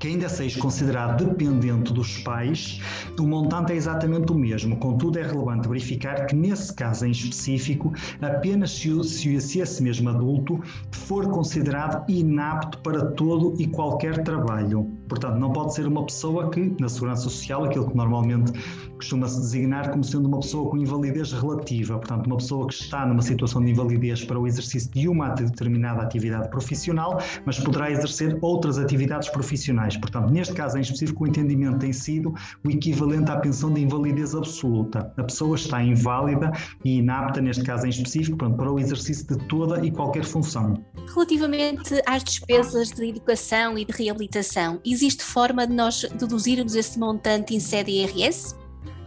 que 0.00 0.08
ainda 0.08 0.30
seja 0.30 0.58
considerado 0.58 1.26
dependente 1.26 1.92
dos 1.92 2.18
pais, 2.18 2.80
o 3.18 3.26
montante 3.26 3.72
é 3.72 3.76
exatamente 3.76 4.32
o 4.32 4.34
mesmo. 4.34 4.78
Contudo, 4.78 5.18
é 5.18 5.22
relevante 5.22 5.68
verificar 5.68 6.26
que, 6.26 6.34
nesse 6.34 6.74
caso 6.74 7.06
em 7.06 7.10
específico, 7.10 7.92
apenas 8.22 8.70
se, 8.70 9.04
se, 9.04 9.40
se 9.40 9.60
esse 9.60 9.82
mesmo 9.82 10.08
adulto 10.08 10.58
for 10.90 11.28
considerado 11.28 12.10
inapto 12.10 12.78
para 12.78 13.10
todo 13.12 13.54
e 13.60 13.66
qualquer 13.66 14.22
trabalho. 14.24 14.99
Portanto, 15.10 15.38
não 15.38 15.52
pode 15.52 15.74
ser 15.74 15.88
uma 15.88 16.06
pessoa 16.06 16.48
que, 16.50 16.72
na 16.80 16.88
Segurança 16.88 17.22
Social, 17.22 17.64
aquilo 17.64 17.90
que 17.90 17.96
normalmente 17.96 18.52
costuma-se 18.94 19.40
designar 19.40 19.90
como 19.90 20.04
sendo 20.04 20.28
uma 20.28 20.38
pessoa 20.40 20.70
com 20.70 20.76
invalidez 20.76 21.32
relativa, 21.32 21.98
portanto, 21.98 22.26
uma 22.26 22.36
pessoa 22.36 22.68
que 22.68 22.74
está 22.74 23.04
numa 23.06 23.22
situação 23.22 23.64
de 23.64 23.70
invalidez 23.70 24.24
para 24.24 24.38
o 24.38 24.46
exercício 24.46 24.90
de 24.90 25.08
uma 25.08 25.30
determinada 25.30 26.02
atividade 26.02 26.48
profissional, 26.50 27.20
mas 27.44 27.58
poderá 27.58 27.90
exercer 27.90 28.38
outras 28.40 28.78
atividades 28.78 29.28
profissionais. 29.30 29.96
Portanto, 29.96 30.30
neste 30.30 30.54
caso 30.54 30.78
em 30.78 30.82
específico, 30.82 31.24
o 31.24 31.26
entendimento 31.26 31.78
tem 31.78 31.92
sido 31.92 32.32
o 32.64 32.70
equivalente 32.70 33.30
à 33.30 33.36
pensão 33.38 33.72
de 33.72 33.80
invalidez 33.80 34.34
absoluta. 34.34 35.12
A 35.16 35.24
pessoa 35.24 35.56
está 35.56 35.82
inválida 35.82 36.52
e 36.84 36.98
inapta, 36.98 37.40
neste 37.40 37.64
caso 37.64 37.86
em 37.86 37.90
específico, 37.90 38.36
para 38.36 38.70
o 38.70 38.78
exercício 38.78 39.26
de 39.26 39.36
toda 39.46 39.84
e 39.84 39.90
qualquer 39.90 40.24
função. 40.24 40.74
Relativamente 41.12 42.00
às 42.06 42.22
despesas 42.22 42.90
de 42.90 43.08
educação 43.08 43.76
e 43.76 43.84
de 43.84 43.92
reabilitação, 43.92 44.78
existe 45.00 45.24
forma 45.24 45.66
de 45.66 45.72
nós 45.72 46.04
deduzirmos 46.18 46.74
esse 46.74 46.98
montante 46.98 47.54
em 47.54 47.60
sede 47.60 47.90
IRS? 47.90 48.54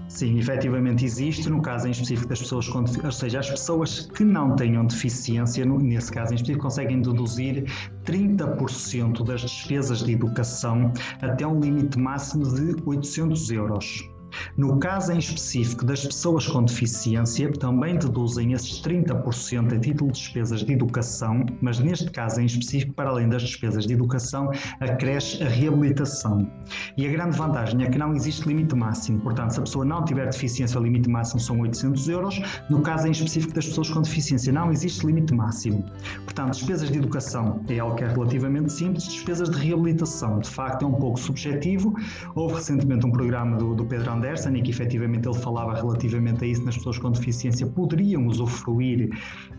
Sim, 0.09 0.39
efetivamente 0.39 1.05
existe, 1.05 1.47
no 1.50 1.62
caso 1.62 1.88
em 1.88 1.91
específico 1.91 2.29
das 2.29 2.39
pessoas 2.39 2.67
com 2.67 2.79
ou 2.79 3.12
seja, 3.12 3.39
as 3.39 3.50
pessoas 3.50 4.09
que 4.15 4.23
não 4.23 4.55
tenham 4.55 4.85
deficiência, 4.85 5.63
nesse 5.65 6.12
caso 6.12 6.31
em 6.31 6.35
específico, 6.35 6.63
conseguem 6.63 7.00
deduzir 7.01 7.65
30% 8.05 9.23
das 9.23 9.41
despesas 9.41 10.03
de 10.03 10.13
educação 10.13 10.91
até 11.21 11.45
um 11.45 11.59
limite 11.59 12.00
máximo 12.00 12.43
de 12.43 12.75
800 12.85 13.51
euros. 13.51 14.12
No 14.57 14.79
caso 14.79 15.11
em 15.11 15.17
específico 15.17 15.85
das 15.85 16.05
pessoas 16.05 16.47
com 16.47 16.63
deficiência, 16.63 17.51
também 17.53 17.97
deduzem 17.97 18.53
esses 18.53 18.81
30% 18.81 19.75
a 19.75 19.79
título 19.79 20.11
de 20.11 20.19
despesas 20.19 20.63
de 20.63 20.73
educação, 20.73 21.45
mas 21.61 21.79
neste 21.79 22.09
caso 22.11 22.41
em 22.41 22.45
específico, 22.45 22.93
para 22.93 23.09
além 23.09 23.29
das 23.29 23.41
despesas 23.41 23.85
de 23.85 23.93
educação, 23.93 24.51
acresce 24.79 25.43
a 25.43 25.47
reabilitação. 25.47 26.49
E 26.97 27.07
a 27.07 27.11
grande 27.11 27.37
vantagem 27.37 27.83
é 27.83 27.89
que 27.89 27.97
não 27.97 28.13
existe 28.13 28.47
limite 28.47 28.75
máximo, 28.75 29.19
portanto, 29.21 29.51
se 29.51 29.59
a 29.59 29.63
pessoa 29.63 29.85
não 29.85 30.03
tiver 30.03 30.25
deficiência, 30.25 30.79
o 30.79 30.83
limite 30.83 31.09
máximo 31.09 31.39
são 31.39 31.59
800 31.59 32.09
euros. 32.09 32.41
No 32.69 32.81
caso 32.81 33.07
em 33.07 33.11
específico 33.11 33.53
das 33.53 33.67
pessoas 33.67 33.89
com 33.89 34.01
deficiência, 34.01 34.51
não 34.51 34.71
existe 34.71 35.05
limite 35.05 35.33
máximo. 35.33 35.83
Portanto, 36.23 36.53
despesas 36.53 36.89
de 36.89 36.97
educação 36.97 37.63
é 37.67 37.79
algo 37.79 37.95
que 37.95 38.03
é 38.03 38.07
relativamente 38.07 38.71
simples, 38.71 39.03
despesas 39.05 39.49
de 39.49 39.57
reabilitação, 39.57 40.39
de 40.39 40.49
facto, 40.49 40.83
é 40.83 40.87
um 40.87 40.93
pouco 40.93 41.19
subjetivo. 41.19 41.93
Houve 42.35 42.55
recentemente 42.55 43.05
um 43.05 43.11
programa 43.11 43.57
do, 43.57 43.75
do 43.75 43.85
Pedro 43.85 44.11
André 44.11 44.23
Anderson, 44.24 44.50
em 44.50 44.63
que 44.63 44.72
efetivamente 44.72 45.27
ele 45.27 45.38
falava 45.38 45.74
relativamente 45.74 46.44
a 46.44 46.48
isso, 46.48 46.63
nas 46.63 46.77
pessoas 46.77 46.98
com 46.98 47.12
deficiência 47.12 47.68
poderiam 47.68 48.25
usufruir 48.27 49.10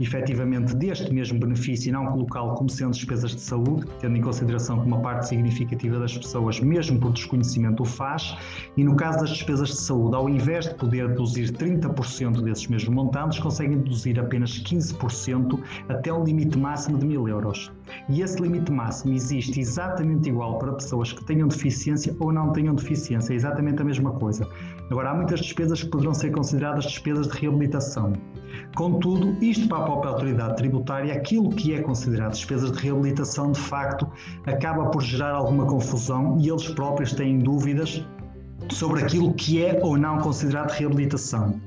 efetivamente 0.00 0.74
deste 0.74 1.12
mesmo 1.12 1.38
benefício 1.38 1.90
e 1.90 1.92
não 1.92 2.06
colocá-lo 2.06 2.54
como 2.54 2.70
sendo 2.70 2.92
despesas 2.92 3.34
de 3.34 3.40
saúde, 3.40 3.86
tendo 4.00 4.16
em 4.16 4.22
consideração 4.22 4.80
que 4.80 4.86
uma 4.86 5.00
parte 5.00 5.28
significativa 5.28 5.98
das 5.98 6.16
pessoas, 6.16 6.60
mesmo 6.60 6.98
por 6.98 7.12
desconhecimento, 7.12 7.82
o 7.82 7.86
faz. 7.86 8.36
E 8.76 8.84
no 8.84 8.96
caso 8.96 9.18
das 9.18 9.30
despesas 9.30 9.68
de 9.68 9.76
saúde, 9.76 10.16
ao 10.16 10.28
invés 10.28 10.66
de 10.66 10.74
poder 10.74 11.08
deduzir 11.08 11.52
30% 11.52 12.42
desses 12.42 12.66
mesmos 12.66 12.94
montantes, 12.94 13.38
conseguem 13.38 13.78
deduzir 13.78 14.18
apenas 14.18 14.62
15% 14.62 15.60
até 15.88 16.12
um 16.12 16.24
limite 16.24 16.58
máximo 16.58 16.98
de 16.98 17.06
1000 17.06 17.28
euros. 17.28 17.70
E 18.08 18.20
esse 18.20 18.40
limite 18.40 18.70
máximo 18.70 19.14
existe 19.14 19.58
exatamente 19.60 20.28
igual 20.28 20.58
para 20.58 20.72
pessoas 20.74 21.12
que 21.12 21.24
tenham 21.24 21.48
deficiência 21.48 22.14
ou 22.20 22.30
não 22.32 22.52
tenham 22.52 22.74
deficiência, 22.74 23.32
é 23.32 23.36
exatamente 23.36 23.80
a 23.80 23.84
mesma 23.84 24.12
coisa. 24.12 24.46
Agora, 24.90 25.10
há 25.10 25.14
muitas 25.14 25.40
despesas 25.40 25.82
que 25.82 25.88
poderão 25.88 26.12
ser 26.12 26.30
consideradas 26.30 26.84
despesas 26.84 27.28
de 27.28 27.38
reabilitação. 27.38 28.12
Contudo, 28.76 29.34
isto 29.42 29.66
para 29.68 29.78
a 29.78 29.82
própria 29.82 30.10
autoridade 30.10 30.56
tributária, 30.56 31.14
aquilo 31.14 31.48
que 31.48 31.74
é 31.74 31.80
considerado 31.80 32.32
despesas 32.32 32.72
de 32.72 32.78
reabilitação, 32.78 33.52
de 33.52 33.60
facto, 33.60 34.06
acaba 34.46 34.86
por 34.86 35.02
gerar 35.02 35.30
alguma 35.30 35.64
confusão 35.64 36.38
e 36.38 36.48
eles 36.50 36.68
próprios 36.68 37.12
têm 37.12 37.38
dúvidas 37.38 38.04
sobre 38.70 39.02
aquilo 39.02 39.32
que 39.34 39.64
é 39.64 39.80
ou 39.82 39.96
não 39.96 40.18
considerado 40.18 40.70
reabilitação. 40.70 41.60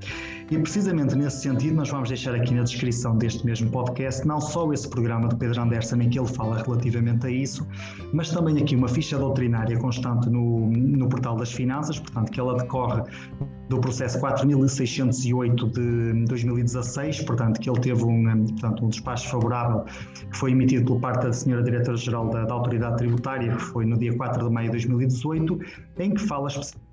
E 0.50 0.58
precisamente 0.58 1.13
nesse 1.13 1.42
sentido, 1.42 1.75
nós 1.75 1.89
vamos 1.89 2.08
deixar 2.08 2.34
aqui 2.34 2.54
na 2.54 2.63
descrição 2.63 3.18
deste 3.18 3.46
mesmo 3.46 3.70
podcast 3.70 4.25
não 4.25 4.39
só 4.39 4.72
esse 4.72 4.88
programa 4.89 5.27
do 5.27 5.36
Pedro 5.36 5.62
Anderson 5.62 5.98
em 5.98 6.10
que 6.10 6.18
ele 6.18 6.27
fala 6.27 6.63
relativamente 6.63 7.27
a 7.27 7.30
isso, 7.30 7.68
mas 8.13 8.30
também 8.30 8.58
aqui 8.58 8.74
uma 8.74 8.88
ficha 8.88 9.18
doutrinária 9.18 9.77
constante 9.77 10.30
no, 10.30 10.68
no 10.70 11.10
portal 11.10 11.36
das 11.36 11.51
finanças, 11.51 12.00
portanto, 12.00 12.32
que 12.32 12.39
ela 12.39 12.58
decorre 12.58 13.04
do 13.68 13.77
processo 13.82 14.18
4608 14.22 15.68
de 15.68 16.25
2016, 16.27 17.24
portanto, 17.24 17.60
que 17.60 17.70
ele 17.70 17.82
teve 17.82 18.06
um, 18.06 18.46
portanto, 18.46 18.86
um 18.86 18.88
despacho 18.88 19.27
favorável 19.30 19.84
que 20.32 20.38
foi 20.38 20.51
emitido 20.51 20.86
por 20.86 21.01
parte 21.01 21.24
da 21.24 21.34
senhora 21.34 21.62
Diretora-Geral 21.62 22.30
da, 22.30 22.46
da 22.46 22.54
Autoridade 22.54 23.00
Tributária, 23.00 23.54
que 23.54 23.62
foi 23.62 23.86
no 23.86 24.00
dia 24.00 24.16
4 24.16 24.48
de 24.48 24.54
maio 24.54 24.68
de 24.68 24.72
2018, 24.72 25.60
em 26.00 26.13
que 26.13 26.22
fala 26.22 26.48
especificamente 26.48 26.87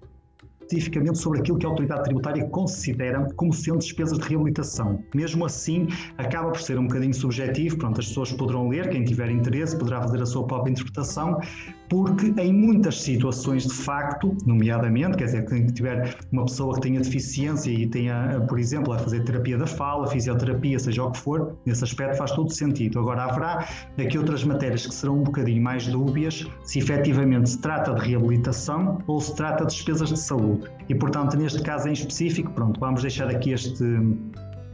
especificamente 0.65 1.19
sobre 1.19 1.41
aquilo 1.41 1.59
que 1.59 1.67
a 1.67 1.69
autoridade 1.69 2.05
tributária 2.05 2.45
considera 2.49 3.27
como 3.37 3.53
sendo 3.53 3.79
despesas 3.79 4.19
de 4.19 4.29
reabilitação. 4.29 5.03
Mesmo 5.15 5.45
assim, 5.45 5.89
acaba 6.19 6.51
por 6.51 6.61
ser 6.61 6.79
um 6.79 6.87
bocadinho 6.87 7.15
subjetivo, 7.15 7.79
pronto, 7.79 8.01
as 8.01 8.09
pessoas 8.09 8.33
poderão 8.33 8.69
ler, 8.69 8.89
quem 8.89 9.05
tiver 9.05 9.31
interesse 9.31 9.77
poderá 9.77 10.01
fazer 10.01 10.23
a 10.23 10.27
sua 10.27 10.47
própria 10.47 10.73
interpretação, 10.73 11.41
porque 11.89 12.33
em 12.41 12.53
muitas 12.53 13.01
situações 13.01 13.65
de 13.65 13.75
facto, 13.75 14.37
nomeadamente, 14.47 15.17
quer 15.17 15.27
dizer, 15.27 15.47
quem 15.47 15.67
tiver 15.67 16.17
uma 16.33 16.45
pessoa 16.45 16.75
que 16.75 16.81
tenha 16.81 17.01
deficiência 17.01 17.71
e 17.71 17.87
tenha, 17.87 18.45
por 18.49 18.59
exemplo, 18.59 18.93
a 18.93 18.99
fazer 18.99 19.25
terapia 19.25 19.59
da 19.59 19.67
fala, 19.67 20.07
fisioterapia, 20.07 20.79
seja 20.79 21.05
o 21.05 21.11
que 21.11 21.19
for, 21.19 21.57
nesse 21.67 21.85
aspecto 21.85 22.17
faz 22.17 22.33
todo 22.33 22.51
sentido. 22.51 22.99
Agora, 22.99 23.25
haverá 23.25 23.69
aqui 23.99 24.19
outras 24.19 24.45
matérias 24.45 24.87
que 24.87 24.95
serão 24.95 25.19
um 25.19 25.23
bocadinho 25.23 25.63
mais 25.63 25.87
dúbias 25.87 26.47
se 26.65 26.79
efetivamente 26.79 27.51
se 27.51 27.59
trata 27.59 27.95
de 27.95 28.09
reabilitação 28.09 28.99
ou 29.07 29.21
se 29.21 29.35
trata 29.35 29.65
de 29.67 29.75
despesas 29.75 30.09
de 30.09 30.19
saúde. 30.19 30.54
E, 30.89 30.95
portanto, 30.95 31.37
neste 31.37 31.63
caso 31.63 31.89
em 31.89 31.93
específico, 31.93 32.51
pronto, 32.53 32.79
vamos 32.81 33.03
deixar 33.03 33.29
aqui 33.29 33.53
este 33.53 33.85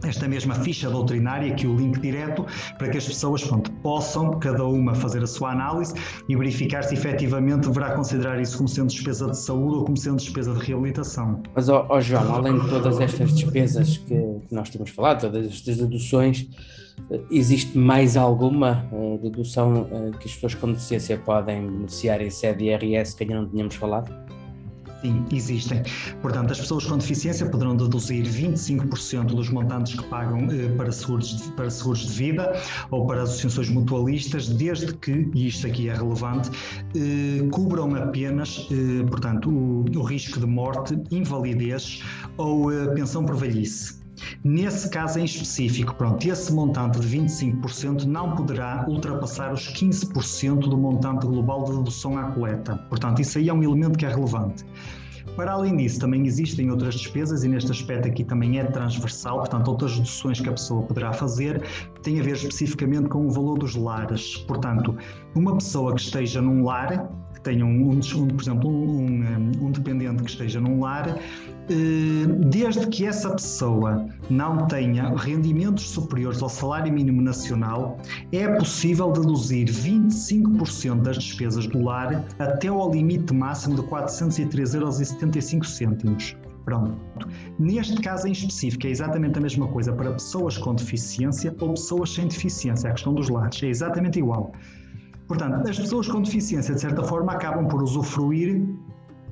esta 0.05 0.27
mesma 0.27 0.55
ficha 0.55 0.89
doutrinária, 0.89 1.53
aqui 1.53 1.67
o 1.67 1.77
link 1.77 2.01
direto, 2.01 2.47
para 2.79 2.89
que 2.89 2.99
as 2.99 3.07
pessoas 3.07 3.45
pronto, 3.45 3.71
possam, 3.83 4.39
cada 4.39 4.65
uma, 4.65 4.95
fazer 4.95 5.23
a 5.23 5.27
sua 5.27 5.53
análise 5.53 5.95
e 6.29 6.37
verificar 6.37 6.83
se 6.83 6.95
efetivamente 6.95 7.69
deverá 7.69 7.95
considerar 7.95 8.41
isso 8.41 8.57
como 8.57 8.69
sendo 8.69 8.89
despesa 8.89 9.31
de 9.31 9.37
saúde 9.37 9.77
ou 9.77 9.85
como 9.85 9.97
sendo 9.97 10.17
despesa 10.17 10.55
de 10.55 10.65
reabilitação. 10.65 11.43
Mas, 11.55 11.69
ó, 11.69 12.01
João, 12.01 12.35
além 12.35 12.59
de 12.59 12.69
todas 12.69 12.99
estas 12.99 13.35
despesas 13.35 13.99
que, 13.99 14.15
que 14.49 14.55
nós 14.55 14.71
temos 14.71 14.91
falado, 14.91 15.21
todas 15.21 15.47
estas 15.47 15.77
deduções, 15.77 16.49
existe 17.31 17.77
mais 17.77 18.17
alguma 18.17 18.87
uh, 18.93 19.19
dedução 19.23 19.83
uh, 19.83 20.11
que 20.19 20.27
as 20.27 20.35
pessoas 20.35 20.55
com 20.55 20.73
deficiência 20.73 21.17
podem 21.19 21.67
beneficiar 21.67 22.21
em 22.21 22.31
sede 22.31 22.65
IRS 22.65 23.17
que 23.17 23.25
ainda 23.25 23.37
não 23.37 23.49
tínhamos 23.49 23.75
falado? 23.75 24.30
Sim, 25.01 25.25
existem. 25.33 25.83
Portanto, 26.21 26.53
as 26.53 26.61
pessoas 26.61 26.85
com 26.85 26.99
deficiência 26.99 27.49
poderão 27.49 27.75
deduzir 27.75 28.25
25% 28.27 29.29
dos 29.29 29.49
montantes 29.49 29.99
que 29.99 30.05
pagam 30.09 30.47
eh, 30.51 30.69
para, 30.77 30.93
seguros 30.93 31.37
de, 31.39 31.53
para 31.53 31.71
seguros 31.71 32.01
de 32.01 32.13
vida 32.13 32.53
ou 32.91 33.07
para 33.07 33.23
associações 33.23 33.71
mutualistas, 33.71 34.49
desde 34.49 34.93
que, 34.95 35.31
e 35.35 35.49
isto 35.49 35.67
aqui 35.67 35.89
é 35.89 35.95
relevante, 35.95 36.51
eh, 36.95 37.49
cubram 37.51 37.95
apenas, 37.95 38.69
eh, 38.71 39.03
portanto, 39.09 39.49
o, 39.49 39.85
o, 39.97 40.03
risco 40.03 40.39
de 40.39 40.47
morte, 40.47 40.99
invalidez 41.11 42.03
ou 42.37 42.71
eh, 42.71 42.89
pensão 42.95 43.25
por 43.25 43.37
velhice. 43.37 44.01
Nesse 44.45 44.89
caso 44.91 45.19
em 45.19 45.25
específico, 45.25 45.95
pronto, 45.95 46.27
esse 46.27 46.53
montante 46.53 46.99
de 47.01 47.19
25% 47.19 48.05
não 48.05 48.35
poderá 48.35 48.85
ultrapassar 48.89 49.53
os 49.53 49.69
15% 49.73 50.61
do 50.61 50.77
montante 50.77 51.27
global 51.27 51.65
de 51.65 51.77
dedução 51.77 52.19
à 52.19 52.25
coleta. 52.33 52.77
Portanto, 52.89 53.21
isso 53.21 53.39
aí 53.39 53.49
é 53.49 53.53
um 53.53 53.63
elemento 53.63 53.99
que 53.99 54.07
é 54.07 54.09
relevante. 54.09 54.65
Para 55.37 55.53
além 55.53 55.77
disso, 55.77 56.01
também 56.01 56.27
existem 56.27 56.71
outras 56.71 56.95
despesas, 56.95 57.45
e 57.45 57.49
neste 57.49 57.71
aspecto 57.71 58.09
aqui 58.09 58.25
também 58.25 58.59
é 58.59 58.65
transversal, 58.65 59.39
portanto, 59.39 59.69
outras 59.69 59.95
deduções 59.95 60.41
que 60.41 60.49
a 60.49 60.53
pessoa 60.53 60.83
poderá 60.83 61.13
fazer 61.13 61.63
têm 62.03 62.21
a 62.21 62.23
ver 62.23 62.35
especificamente 62.35 63.09
com 63.09 63.27
o 63.27 63.31
valor 63.31 63.59
dos 63.59 63.75
lares. 63.75 64.37
Portanto, 64.39 64.97
uma 65.35 65.55
pessoa 65.55 65.95
que 65.95 66.01
esteja 66.01 66.43
num 66.43 66.65
lar, 66.65 67.11
que 67.41 67.51
tenha 67.51 67.65
um, 67.65 67.91
um 67.91 68.29
por 68.29 68.43
exemplo, 68.43 68.71
um, 68.71 69.53
um, 69.61 69.73
dependente 69.73 70.23
que 70.23 70.31
esteja 70.31 70.61
num 70.61 70.81
lar, 70.81 71.09
eh, 71.09 71.17
desde 72.51 72.87
que 72.89 73.07
essa 73.07 73.31
pessoa 73.31 74.07
não 74.29 74.67
tenha 74.67 75.15
rendimentos 75.17 75.91
superiores 75.91 76.43
ao 76.43 76.49
salário 76.49 76.93
mínimo 76.93 77.23
nacional, 77.23 77.99
é 78.33 78.49
possível 78.49 79.13
deduzir 79.13 79.69
25% 79.69 81.03
das 81.03 81.19
despesas 81.19 81.67
do 81.67 81.83
lar 81.83 82.25
até 82.39 82.69
ao 82.69 82.93
limite 82.93 83.33
máximo 83.33 83.77
de 83.77 83.83
403,75 83.83 86.05
euros. 86.05 86.37
Pronto. 86.65 86.97
Neste 87.59 88.01
caso 88.03 88.29
em 88.29 88.33
específico, 88.33 88.87
é 88.87 88.91
exatamente 88.91 89.39
a 89.39 89.41
mesma 89.41 89.67
coisa 89.69 89.93
para 89.93 90.13
pessoas 90.13 90.59
com 90.59 90.75
deficiência 90.75 91.55
ou 91.59 91.71
pessoas 91.71 92.13
sem 92.13 92.29
deficiência. 92.29 92.91
A 92.91 92.93
questão 92.93 93.15
dos 93.15 93.29
lares 93.29 93.63
é 93.63 93.67
exatamente 93.67 94.19
igual. 94.19 94.53
Portanto, 95.31 95.71
as 95.71 95.79
pessoas 95.79 96.09
com 96.09 96.23
deficiência, 96.23 96.75
de 96.75 96.81
certa 96.81 97.05
forma, 97.05 97.31
acabam 97.31 97.69
por 97.69 97.81
usufruir 97.81 98.67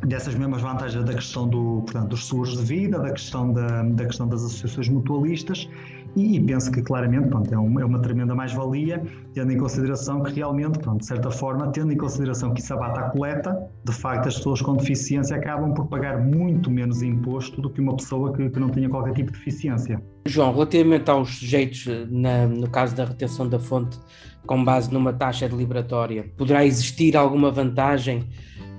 dessas 0.07 0.33
mesmas 0.37 0.63
vantagens 0.63 1.05
da 1.05 1.13
questão 1.13 1.49
do, 1.49 1.83
portanto, 1.83 2.11
dos 2.11 2.29
seguros 2.29 2.57
de 2.57 2.63
vida, 2.63 3.01
da 3.01 3.11
questão, 3.11 3.53
da, 3.53 3.83
da 3.83 4.07
questão 4.07 4.29
das 4.29 4.45
associações 4.45 4.89
mutualistas 4.89 5.69
e, 6.19 6.41
penso 6.41 6.71
que 6.71 6.83
claramente 6.83 7.29
pronto, 7.29 7.53
é, 7.53 7.59
um, 7.59 7.81
é 7.81 7.85
uma 7.85 8.01
tremenda 8.01 8.35
mais-valia, 8.35 9.03
tendo 9.33 9.53
em 9.53 9.57
consideração 9.57 10.23
que 10.23 10.33
realmente, 10.33 10.79
pronto, 10.79 11.01
de 11.01 11.07
certa 11.07 11.31
forma, 11.31 11.71
tendo 11.71 11.93
em 11.93 11.97
consideração 11.97 12.53
que 12.53 12.61
isso 12.61 12.75
abata 12.75 13.01
a 13.01 13.11
coleta, 13.11 13.71
de 13.85 13.93
facto 13.93 14.29
as 14.29 14.37
pessoas 14.37 14.61
com 14.61 14.77
deficiência 14.77 15.37
acabam 15.37 15.73
por 15.73 15.87
pagar 15.87 16.19
muito 16.19 16.71
menos 16.71 17.03
imposto 17.03 17.61
do 17.61 17.71
que 17.71 17.81
uma 17.81 17.97
pessoa 17.97 18.33
que, 18.33 18.49
que 18.51 18.61
não 18.61 18.69
tenha 18.69 18.89
qualquer 18.89 19.15
tipo 19.15 19.33
de 19.33 19.39
deficiência. 19.39 20.03
João, 20.27 20.53
relativamente 20.53 21.11
aos 21.11 21.39
sujeitos, 21.39 21.87
na, 22.11 22.47
no 22.47 22.69
caso 22.69 22.95
da 22.95 23.05
retenção 23.05 23.49
da 23.49 23.59
fonte 23.59 23.99
com 24.47 24.65
base 24.65 24.93
numa 24.93 25.13
taxa 25.13 25.49
deliberatória, 25.49 26.31
poderá 26.37 26.65
existir 26.65 27.17
alguma 27.17 27.51
vantagem 27.51 28.25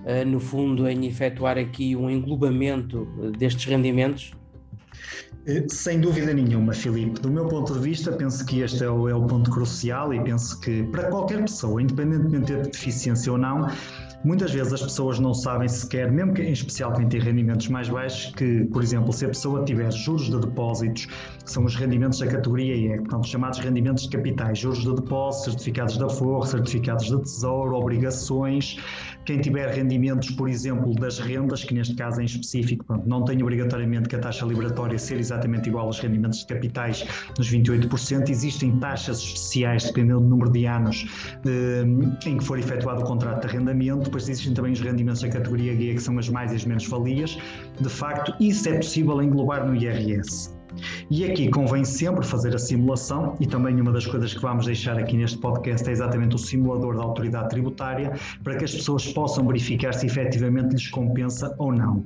eh, 0.06 0.26
no 0.26 0.40
fundo, 0.40 0.88
em 0.88 1.06
efetuar 1.06 1.58
aqui 1.58 1.96
um 1.96 2.10
englobamento 2.10 3.08
eh, 3.22 3.38
destes 3.38 3.66
rendimentos? 3.66 4.32
Eh, 5.50 5.66
sem 5.68 6.00
dúvida 6.00 6.32
nenhuma, 6.32 6.74
Filipe. 6.74 7.20
Do 7.22 7.32
meu 7.32 7.48
ponto 7.48 7.74
de 7.74 7.80
vista, 7.80 8.12
penso 8.12 8.46
que 8.46 8.62
este 8.62 8.84
é 8.84 8.90
o, 8.90 9.10
é 9.10 9.16
o 9.16 9.26
ponto 9.26 9.50
crucial 9.50 10.14
e 10.14 10.24
penso 10.24 10.60
que 10.60 10.84
para 10.84 11.10
qualquer 11.10 11.42
pessoa, 11.42 11.82
independentemente 11.82 12.54
de 12.54 12.62
ter 12.62 12.68
deficiência 12.68 13.32
ou 13.32 13.38
não, 13.38 13.68
Muitas 14.22 14.52
vezes 14.52 14.74
as 14.74 14.82
pessoas 14.82 15.18
não 15.18 15.34
sabem 15.34 15.70
sequer, 15.70 16.12
mesmo 16.12 16.34
que, 16.34 16.42
em 16.42 16.52
especial 16.52 16.92
quem 16.92 17.08
tem 17.08 17.22
rendimentos 17.22 17.70
mais 17.70 17.88
baixos, 17.88 18.34
que, 18.36 18.66
por 18.66 18.84
exemplo, 18.84 19.14
se 19.14 19.24
a 19.24 19.30
pessoa 19.30 19.64
tiver 19.64 19.90
juros 19.94 20.26
de 20.26 20.38
depósitos, 20.38 21.06
que 21.06 21.50
são 21.50 21.64
os 21.64 21.74
rendimentos 21.76 22.20
da 22.20 22.28
categoria 22.28 22.76
E, 22.76 22.98
portanto, 22.98 23.28
chamados 23.28 23.60
rendimentos 23.60 24.04
de 24.04 24.10
capitais, 24.10 24.60
juros 24.60 24.80
de 24.80 24.94
depósito, 24.94 25.52
certificados 25.52 25.98
da 25.98 26.10
Forra, 26.10 26.46
certificados 26.48 27.06
de 27.06 27.18
tesouro, 27.22 27.78
obrigações, 27.78 28.78
quem 29.30 29.40
tiver 29.40 29.70
rendimentos, 29.70 30.32
por 30.32 30.50
exemplo, 30.50 30.96
das 30.96 31.20
rendas, 31.20 31.64
que 31.64 31.72
neste 31.72 31.94
caso 31.94 32.20
em 32.20 32.26
específico, 32.26 32.84
pronto, 32.84 33.08
não 33.08 33.24
tem 33.24 33.40
obrigatoriamente 33.44 34.10
que 34.10 34.16
a 34.16 34.20
taxa 34.20 34.44
liberatória 34.44 34.98
ser 34.98 35.20
exatamente 35.20 35.70
igual 35.70 35.86
aos 35.86 36.00
rendimentos 36.00 36.40
de 36.40 36.48
capitais 36.48 37.06
nos 37.38 37.48
28%, 37.48 38.28
existem 38.28 38.80
taxas 38.80 39.20
especiais, 39.20 39.84
dependendo 39.84 40.22
do 40.22 40.28
número 40.30 40.52
de 40.52 40.66
anos 40.66 41.06
eh, 41.46 41.84
em 42.28 42.38
que 42.40 42.44
for 42.44 42.58
efetuado 42.58 43.04
o 43.04 43.06
contrato 43.06 43.42
de 43.42 43.56
arrendamento, 43.56 44.06
depois 44.06 44.28
existem 44.28 44.56
também 44.56 44.72
os 44.72 44.82
rendimentos 44.82 45.22
da 45.22 45.30
categoria 45.30 45.76
G, 45.76 45.94
que 45.94 46.02
são 46.02 46.18
as 46.18 46.28
mais 46.28 46.52
e 46.52 46.56
as 46.56 46.66
menos 46.66 46.88
valias. 46.88 47.38
De 47.80 47.90
facto, 47.90 48.34
isso 48.40 48.68
é 48.68 48.78
possível 48.78 49.22
englobar 49.22 49.64
no 49.64 49.76
IRS. 49.76 50.59
E 51.10 51.26
aqui 51.26 51.50
convém 51.50 51.84
sempre 51.84 52.26
fazer 52.26 52.54
a 52.56 52.60
simulação, 52.60 53.36
e 53.40 53.48
também 53.48 53.80
uma 53.80 53.92
das 53.92 54.06
coisas 54.06 54.34
que 54.34 54.42
vamos 54.42 54.66
deixar 54.66 54.98
aqui 54.98 55.18
neste 55.18 55.38
podcast 55.38 55.88
é 55.88 55.92
exatamente 55.92 56.36
o 56.36 56.40
simulador 56.40 56.96
da 56.96 57.04
autoridade 57.04 57.50
tributária, 57.50 58.14
para 58.44 58.56
que 58.56 58.66
as 58.66 58.74
pessoas 58.74 59.12
possam 59.12 59.46
verificar 59.48 59.94
se 59.94 60.06
efetivamente 60.06 60.74
lhes 60.74 60.88
compensa 60.90 61.56
ou 61.58 61.72
não. 61.72 62.04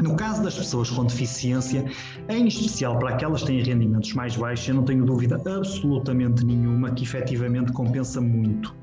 No 0.00 0.16
caso 0.16 0.42
das 0.42 0.56
pessoas 0.56 0.88
com 0.90 1.04
deficiência, 1.04 1.84
em 2.28 2.46
especial 2.46 2.98
para 2.98 3.10
aquelas 3.10 3.42
que 3.42 3.48
têm 3.48 3.62
rendimentos 3.62 4.14
mais 4.14 4.34
baixos, 4.34 4.66
eu 4.66 4.74
não 4.74 4.84
tenho 4.84 5.04
dúvida 5.04 5.40
absolutamente 5.46 6.44
nenhuma 6.46 6.90
que 6.92 7.04
efetivamente 7.04 7.72
compensa 7.72 8.18
muito. 8.18 8.74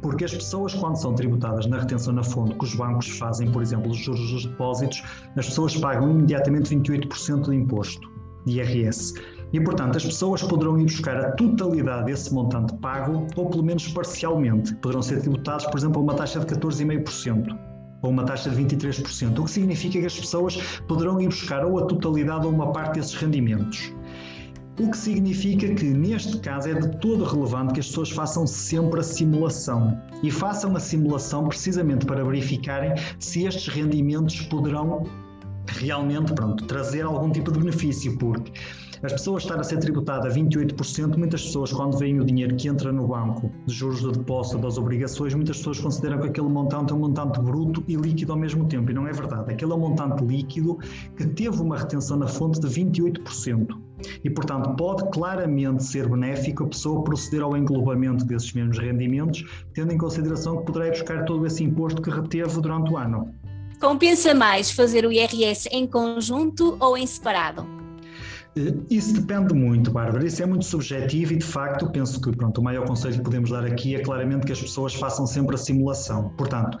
Porque 0.00 0.24
as 0.24 0.34
pessoas, 0.34 0.72
quando 0.74 0.96
são 0.96 1.14
tributadas 1.14 1.66
na 1.66 1.80
retenção 1.80 2.14
na 2.14 2.22
fonte, 2.22 2.54
que 2.54 2.64
os 2.64 2.74
bancos 2.74 3.18
fazem, 3.18 3.50
por 3.50 3.60
exemplo, 3.60 3.90
os 3.90 3.98
juros 3.98 4.30
dos 4.30 4.46
depósitos, 4.46 5.02
as 5.36 5.46
pessoas 5.46 5.76
pagam 5.76 6.10
imediatamente 6.10 6.74
28% 6.74 7.50
de 7.50 7.56
imposto 7.56 8.15
de 8.46 8.58
IRS. 8.58 9.14
E, 9.52 9.60
portanto, 9.60 9.96
as 9.96 10.04
pessoas 10.04 10.42
poderão 10.42 10.78
ir 10.78 10.84
buscar 10.84 11.16
a 11.16 11.32
totalidade 11.32 12.06
desse 12.06 12.32
montante 12.32 12.74
pago, 12.76 13.26
ou 13.36 13.50
pelo 13.50 13.62
menos 13.62 13.88
parcialmente. 13.88 14.74
Poderão 14.76 15.02
ser 15.02 15.20
tributados, 15.20 15.66
por 15.66 15.78
exemplo, 15.78 16.00
a 16.00 16.04
uma 16.04 16.14
taxa 16.14 16.40
de 16.40 16.46
14,5% 16.46 17.56
ou 18.02 18.10
uma 18.10 18.24
taxa 18.24 18.50
de 18.50 18.62
23%, 18.62 19.38
o 19.38 19.44
que 19.44 19.50
significa 19.50 19.98
que 19.98 20.06
as 20.06 20.18
pessoas 20.18 20.80
poderão 20.86 21.20
ir 21.20 21.26
buscar 21.26 21.64
ou 21.64 21.78
a 21.78 21.86
totalidade 21.86 22.46
ou 22.46 22.52
uma 22.52 22.72
parte 22.72 22.94
desses 22.94 23.14
rendimentos. 23.14 23.92
O 24.78 24.90
que 24.90 24.98
significa 24.98 25.74
que, 25.74 25.84
neste 25.86 26.38
caso, 26.40 26.68
é 26.68 26.74
de 26.74 26.98
todo 26.98 27.24
relevante 27.24 27.72
que 27.72 27.80
as 27.80 27.86
pessoas 27.86 28.10
façam 28.10 28.46
sempre 28.46 29.00
a 29.00 29.02
simulação. 29.02 29.98
E 30.22 30.30
façam 30.30 30.76
a 30.76 30.80
simulação 30.80 31.48
precisamente 31.48 32.04
para 32.04 32.22
verificarem 32.22 32.92
se 33.18 33.46
estes 33.46 33.68
rendimentos 33.68 34.42
poderão 34.42 35.04
realmente 35.68 36.32
pronto, 36.32 36.64
trazer 36.64 37.02
algum 37.02 37.30
tipo 37.30 37.50
de 37.52 37.58
benefício, 37.58 38.16
porque 38.18 38.52
as 39.02 39.12
pessoas 39.12 39.42
estar 39.42 39.60
a 39.60 39.62
ser 39.62 39.78
tributadas 39.78 40.34
a 40.34 40.38
28%, 40.38 41.16
muitas 41.16 41.44
pessoas, 41.44 41.72
quando 41.72 41.98
veem 41.98 42.18
o 42.18 42.24
dinheiro 42.24 42.56
que 42.56 42.66
entra 42.66 42.90
no 42.90 43.06
banco 43.06 43.52
de 43.66 43.74
juros 43.74 44.00
de 44.00 44.10
depósito 44.10 44.58
das 44.58 44.78
obrigações, 44.78 45.34
muitas 45.34 45.58
pessoas 45.58 45.78
consideram 45.78 46.18
que 46.20 46.28
aquele 46.28 46.48
montante 46.48 46.92
é 46.92 46.96
um 46.96 47.00
montante 47.00 47.38
bruto 47.40 47.84
e 47.86 47.94
líquido 47.94 48.32
ao 48.32 48.38
mesmo 48.38 48.66
tempo, 48.66 48.90
e 48.90 48.94
não 48.94 49.06
é 49.06 49.12
verdade. 49.12 49.52
Aquele 49.52 49.72
é 49.72 49.74
um 49.74 49.80
montante 49.80 50.24
líquido 50.24 50.78
que 51.16 51.26
teve 51.26 51.60
uma 51.60 51.76
retenção 51.76 52.16
na 52.16 52.26
fonte 52.26 52.58
de 52.58 52.68
28%. 52.68 53.86
E, 54.24 54.30
portanto, 54.30 54.74
pode 54.76 55.08
claramente 55.10 55.84
ser 55.84 56.08
benéfico 56.08 56.64
a 56.64 56.68
pessoa 56.68 57.02
proceder 57.02 57.42
ao 57.42 57.56
englobamento 57.56 58.24
desses 58.24 58.52
mesmos 58.52 58.78
rendimentos, 58.78 59.44
tendo 59.74 59.92
em 59.92 59.98
consideração 59.98 60.58
que 60.58 60.66
poderá 60.66 60.90
buscar 60.90 61.24
todo 61.24 61.46
esse 61.46 61.64
imposto 61.64 62.02
que 62.02 62.10
reteve 62.10 62.60
durante 62.60 62.92
o 62.92 62.96
ano. 62.96 63.34
Compensa 63.80 64.34
mais 64.34 64.70
fazer 64.70 65.04
o 65.04 65.12
IRS 65.12 65.68
em 65.70 65.86
conjunto 65.86 66.76
ou 66.80 66.96
em 66.96 67.06
separado? 67.06 67.66
Eh, 68.56 68.74
isso 68.90 69.12
depende 69.12 69.52
muito, 69.52 69.90
Bárbara. 69.90 70.26
Isso 70.26 70.42
é 70.42 70.46
muito 70.46 70.64
subjetivo 70.64 71.34
e, 71.34 71.36
de 71.36 71.44
facto, 71.44 71.90
penso 71.90 72.20
que 72.20 72.34
pronto, 72.34 72.58
o 72.58 72.64
maior 72.64 72.86
conselho 72.86 73.16
que 73.16 73.22
podemos 73.22 73.50
dar 73.50 73.64
aqui 73.64 73.94
é 73.94 74.00
claramente 74.00 74.46
que 74.46 74.52
as 74.52 74.60
pessoas 74.60 74.94
façam 74.94 75.26
sempre 75.26 75.54
a 75.54 75.58
simulação. 75.58 76.30
Portanto, 76.38 76.78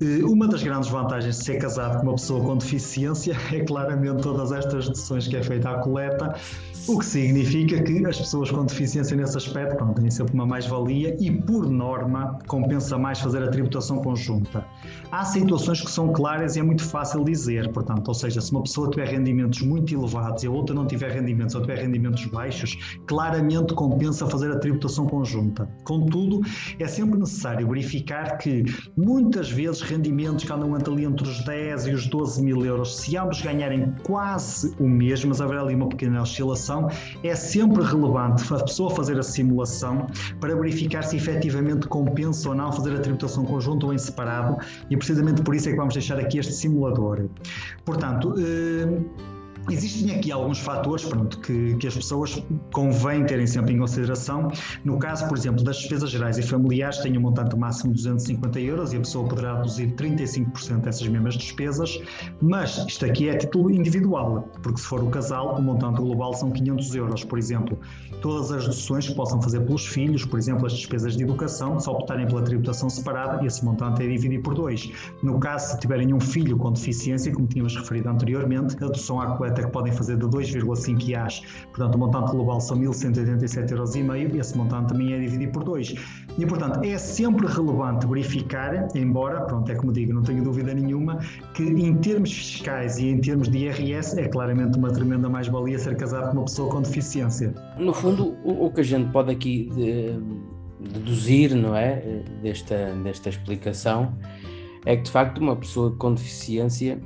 eh, 0.00 0.24
uma 0.24 0.48
das 0.48 0.62
grandes 0.62 0.88
vantagens 0.88 1.36
de 1.38 1.44
ser 1.44 1.58
casado 1.58 1.98
com 1.98 2.04
uma 2.04 2.14
pessoa 2.14 2.42
com 2.44 2.56
deficiência 2.56 3.36
é 3.52 3.60
claramente 3.60 4.22
todas 4.22 4.52
estas 4.52 4.86
deduções 4.86 5.28
que 5.28 5.36
é 5.36 5.42
feita 5.42 5.70
à 5.70 5.78
coleta 5.80 6.34
o 6.88 6.98
que 6.98 7.06
significa 7.06 7.80
que 7.82 8.04
as 8.04 8.18
pessoas 8.18 8.50
com 8.50 8.64
deficiência 8.64 9.16
nesse 9.16 9.36
aspecto 9.36 9.76
pronto, 9.76 10.00
têm 10.00 10.10
sempre 10.10 10.34
uma 10.34 10.44
mais-valia 10.44 11.16
e, 11.20 11.30
por 11.30 11.70
norma, 11.70 12.38
compensa 12.48 12.98
mais 12.98 13.20
fazer 13.20 13.42
a 13.42 13.48
tributação 13.48 13.98
conjunta. 13.98 14.66
Há 15.10 15.24
situações 15.24 15.80
que 15.80 15.90
são 15.90 16.12
claras 16.12 16.56
e 16.56 16.60
é 16.60 16.62
muito 16.62 16.82
fácil 16.82 17.24
dizer, 17.24 17.70
portanto, 17.70 18.08
ou 18.08 18.14
seja, 18.14 18.40
se 18.40 18.50
uma 18.50 18.62
pessoa 18.62 18.90
tiver 18.90 19.08
rendimentos 19.08 19.62
muito 19.62 19.94
elevados 19.94 20.42
e 20.42 20.46
a 20.48 20.50
outra 20.50 20.74
não 20.74 20.86
tiver 20.86 21.12
rendimentos 21.12 21.54
ou 21.54 21.60
tiver 21.60 21.78
rendimentos 21.78 22.24
baixos, 22.26 22.98
claramente 23.06 23.74
compensa 23.74 24.26
fazer 24.26 24.50
a 24.50 24.58
tributação 24.58 25.06
conjunta. 25.06 25.68
Contudo, 25.84 26.40
é 26.80 26.88
sempre 26.88 27.18
necessário 27.18 27.68
verificar 27.68 28.38
que 28.38 28.64
muitas 28.96 29.50
vezes 29.50 29.82
rendimentos 29.82 30.44
que 30.44 30.52
andam 30.52 30.74
ali 30.74 31.04
entre 31.04 31.28
os 31.28 31.44
10 31.44 31.86
e 31.86 31.90
os 31.92 32.06
12 32.08 32.42
mil 32.42 32.64
euros, 32.64 32.96
se 32.96 33.16
ambos 33.16 33.40
ganharem 33.40 33.94
quase 34.02 34.74
o 34.80 34.88
mesmo, 34.88 35.28
mas 35.28 35.40
haverá 35.40 35.62
ali 35.62 35.74
uma 35.74 35.88
pequena 35.88 36.22
oscilação, 36.22 36.71
é 37.22 37.34
sempre 37.34 37.82
relevante 37.82 38.42
a 38.52 38.58
pessoa 38.58 38.90
fazer 38.90 39.18
a 39.18 39.22
simulação 39.22 40.06
para 40.40 40.54
verificar 40.54 41.02
se 41.02 41.16
efetivamente 41.16 41.86
compensa 41.86 42.48
ou 42.48 42.54
não 42.54 42.72
fazer 42.72 42.96
a 42.96 43.00
tributação 43.00 43.44
conjunta 43.44 43.86
ou 43.86 43.94
em 43.94 43.98
separado, 43.98 44.56
e 44.90 44.96
precisamente 44.96 45.42
por 45.42 45.54
isso 45.54 45.68
é 45.68 45.72
que 45.72 45.78
vamos 45.78 45.94
deixar 45.94 46.18
aqui 46.18 46.38
este 46.38 46.52
simulador. 46.52 47.26
Portanto, 47.84 48.34
eh, 48.38 48.86
Existem 49.70 50.16
aqui 50.16 50.32
alguns 50.32 50.58
fatores 50.58 51.04
pronto, 51.04 51.38
que, 51.38 51.76
que, 51.76 51.86
as 51.86 51.94
pessoas 51.94 52.42
convém 52.72 53.24
terem 53.24 53.46
sempre 53.46 53.72
em 53.74 53.78
consideração. 53.78 54.50
No 54.84 54.98
caso, 54.98 55.28
por 55.28 55.38
exemplo, 55.38 55.62
das 55.62 55.76
despesas 55.76 56.10
gerais 56.10 56.36
e 56.36 56.42
familiares, 56.42 56.98
tem 56.98 57.16
um 57.16 57.20
montante 57.20 57.56
máximo 57.56 57.92
de 57.92 57.98
250 57.98 58.60
euros 58.60 58.92
e 58.92 58.96
a 58.96 59.00
pessoa 59.00 59.28
poderá 59.28 59.56
reduzir 59.56 59.92
35% 59.94 60.80
dessas 60.80 61.06
mesmas 61.06 61.34
despesas, 61.34 62.00
mas 62.40 62.84
isto 62.88 63.06
aqui 63.06 63.28
é 63.28 63.36
título 63.36 63.70
individual, 63.70 64.48
porque 64.62 64.80
se 64.80 64.86
for 64.86 65.02
o 65.02 65.10
casal, 65.10 65.56
o 65.56 65.62
montante 65.62 66.00
global 66.00 66.34
são 66.34 66.50
500 66.50 66.94
euros, 66.96 67.24
por 67.24 67.38
exemplo. 67.38 67.78
Todas 68.20 68.50
as 68.50 68.64
deduções 68.64 69.08
que 69.08 69.14
possam 69.14 69.40
fazer 69.40 69.60
pelos 69.60 69.86
filhos, 69.86 70.24
por 70.24 70.38
exemplo, 70.38 70.66
as 70.66 70.72
despesas 70.72 71.16
de 71.16 71.22
educação, 71.22 71.78
se 71.78 71.88
optarem 71.88 72.26
pela 72.26 72.42
tributação 72.42 72.90
separada, 72.90 73.44
esse 73.46 73.64
montante 73.64 74.02
é 74.02 74.08
dividido 74.08 74.42
por 74.42 74.54
dois. 74.54 74.90
No 75.22 75.38
caso, 75.38 75.72
se 75.72 75.80
tiverem 75.80 76.12
um 76.12 76.20
filho 76.20 76.56
com 76.56 76.72
deficiência, 76.72 77.32
como 77.32 77.46
tínhamos 77.46 77.76
referido 77.76 78.08
anteriormente, 78.08 78.76
a 78.76 78.86
dedução 78.86 79.20
à 79.20 79.36
coleta 79.36 79.51
que 79.60 79.70
podem 79.70 79.92
fazer 79.92 80.16
de 80.16 80.26
2,5 80.26 81.08
IAs, 81.08 81.42
portanto 81.68 81.96
o 81.96 81.98
montante 81.98 82.30
global 82.30 82.60
são 82.60 82.78
1.187,5 82.78 83.70
euros 83.72 84.34
e 84.34 84.38
esse 84.38 84.56
montante 84.56 84.88
também 84.88 85.12
é 85.12 85.20
dividido 85.20 85.52
por 85.52 85.64
2. 85.64 85.94
E 86.38 86.46
portanto 86.46 86.84
é 86.84 86.96
sempre 86.96 87.46
relevante 87.46 88.06
verificar, 88.06 88.88
embora, 88.94 89.42
pronto, 89.42 89.70
é 89.70 89.74
como 89.74 89.92
digo, 89.92 90.14
não 90.14 90.22
tenho 90.22 90.42
dúvida 90.42 90.72
nenhuma, 90.72 91.18
que 91.54 91.62
em 91.62 91.94
termos 91.96 92.32
fiscais 92.32 92.98
e 92.98 93.08
em 93.08 93.20
termos 93.20 93.48
de 93.48 93.58
IRS 93.58 94.18
é 94.18 94.28
claramente 94.28 94.78
uma 94.78 94.90
tremenda 94.90 95.28
mais-valia 95.28 95.78
ser 95.78 95.96
casado 95.96 96.30
com 96.30 96.38
uma 96.38 96.44
pessoa 96.44 96.70
com 96.70 96.82
deficiência. 96.82 97.52
No 97.78 97.92
fundo, 97.92 98.36
o, 98.44 98.66
o 98.66 98.70
que 98.70 98.80
a 98.80 98.84
gente 98.84 99.10
pode 99.10 99.30
aqui 99.30 99.68
de, 99.74 100.18
deduzir, 100.90 101.54
não 101.54 101.76
é, 101.76 102.22
desta, 102.42 102.94
desta 103.02 103.28
explicação, 103.28 104.14
é 104.84 104.96
que 104.96 105.02
de 105.02 105.10
facto 105.10 105.38
uma 105.38 105.56
pessoa 105.56 105.92
com 105.92 106.14
deficiência 106.14 107.00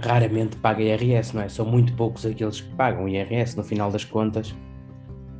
raramente 0.00 0.56
paga 0.56 0.82
IRS, 0.82 1.34
não 1.34 1.42
é? 1.42 1.48
São 1.48 1.66
muito 1.66 1.92
poucos 1.94 2.24
aqueles 2.24 2.60
que 2.60 2.74
pagam 2.74 3.08
IRS 3.08 3.56
no 3.56 3.64
final 3.64 3.90
das 3.90 4.04
contas. 4.04 4.54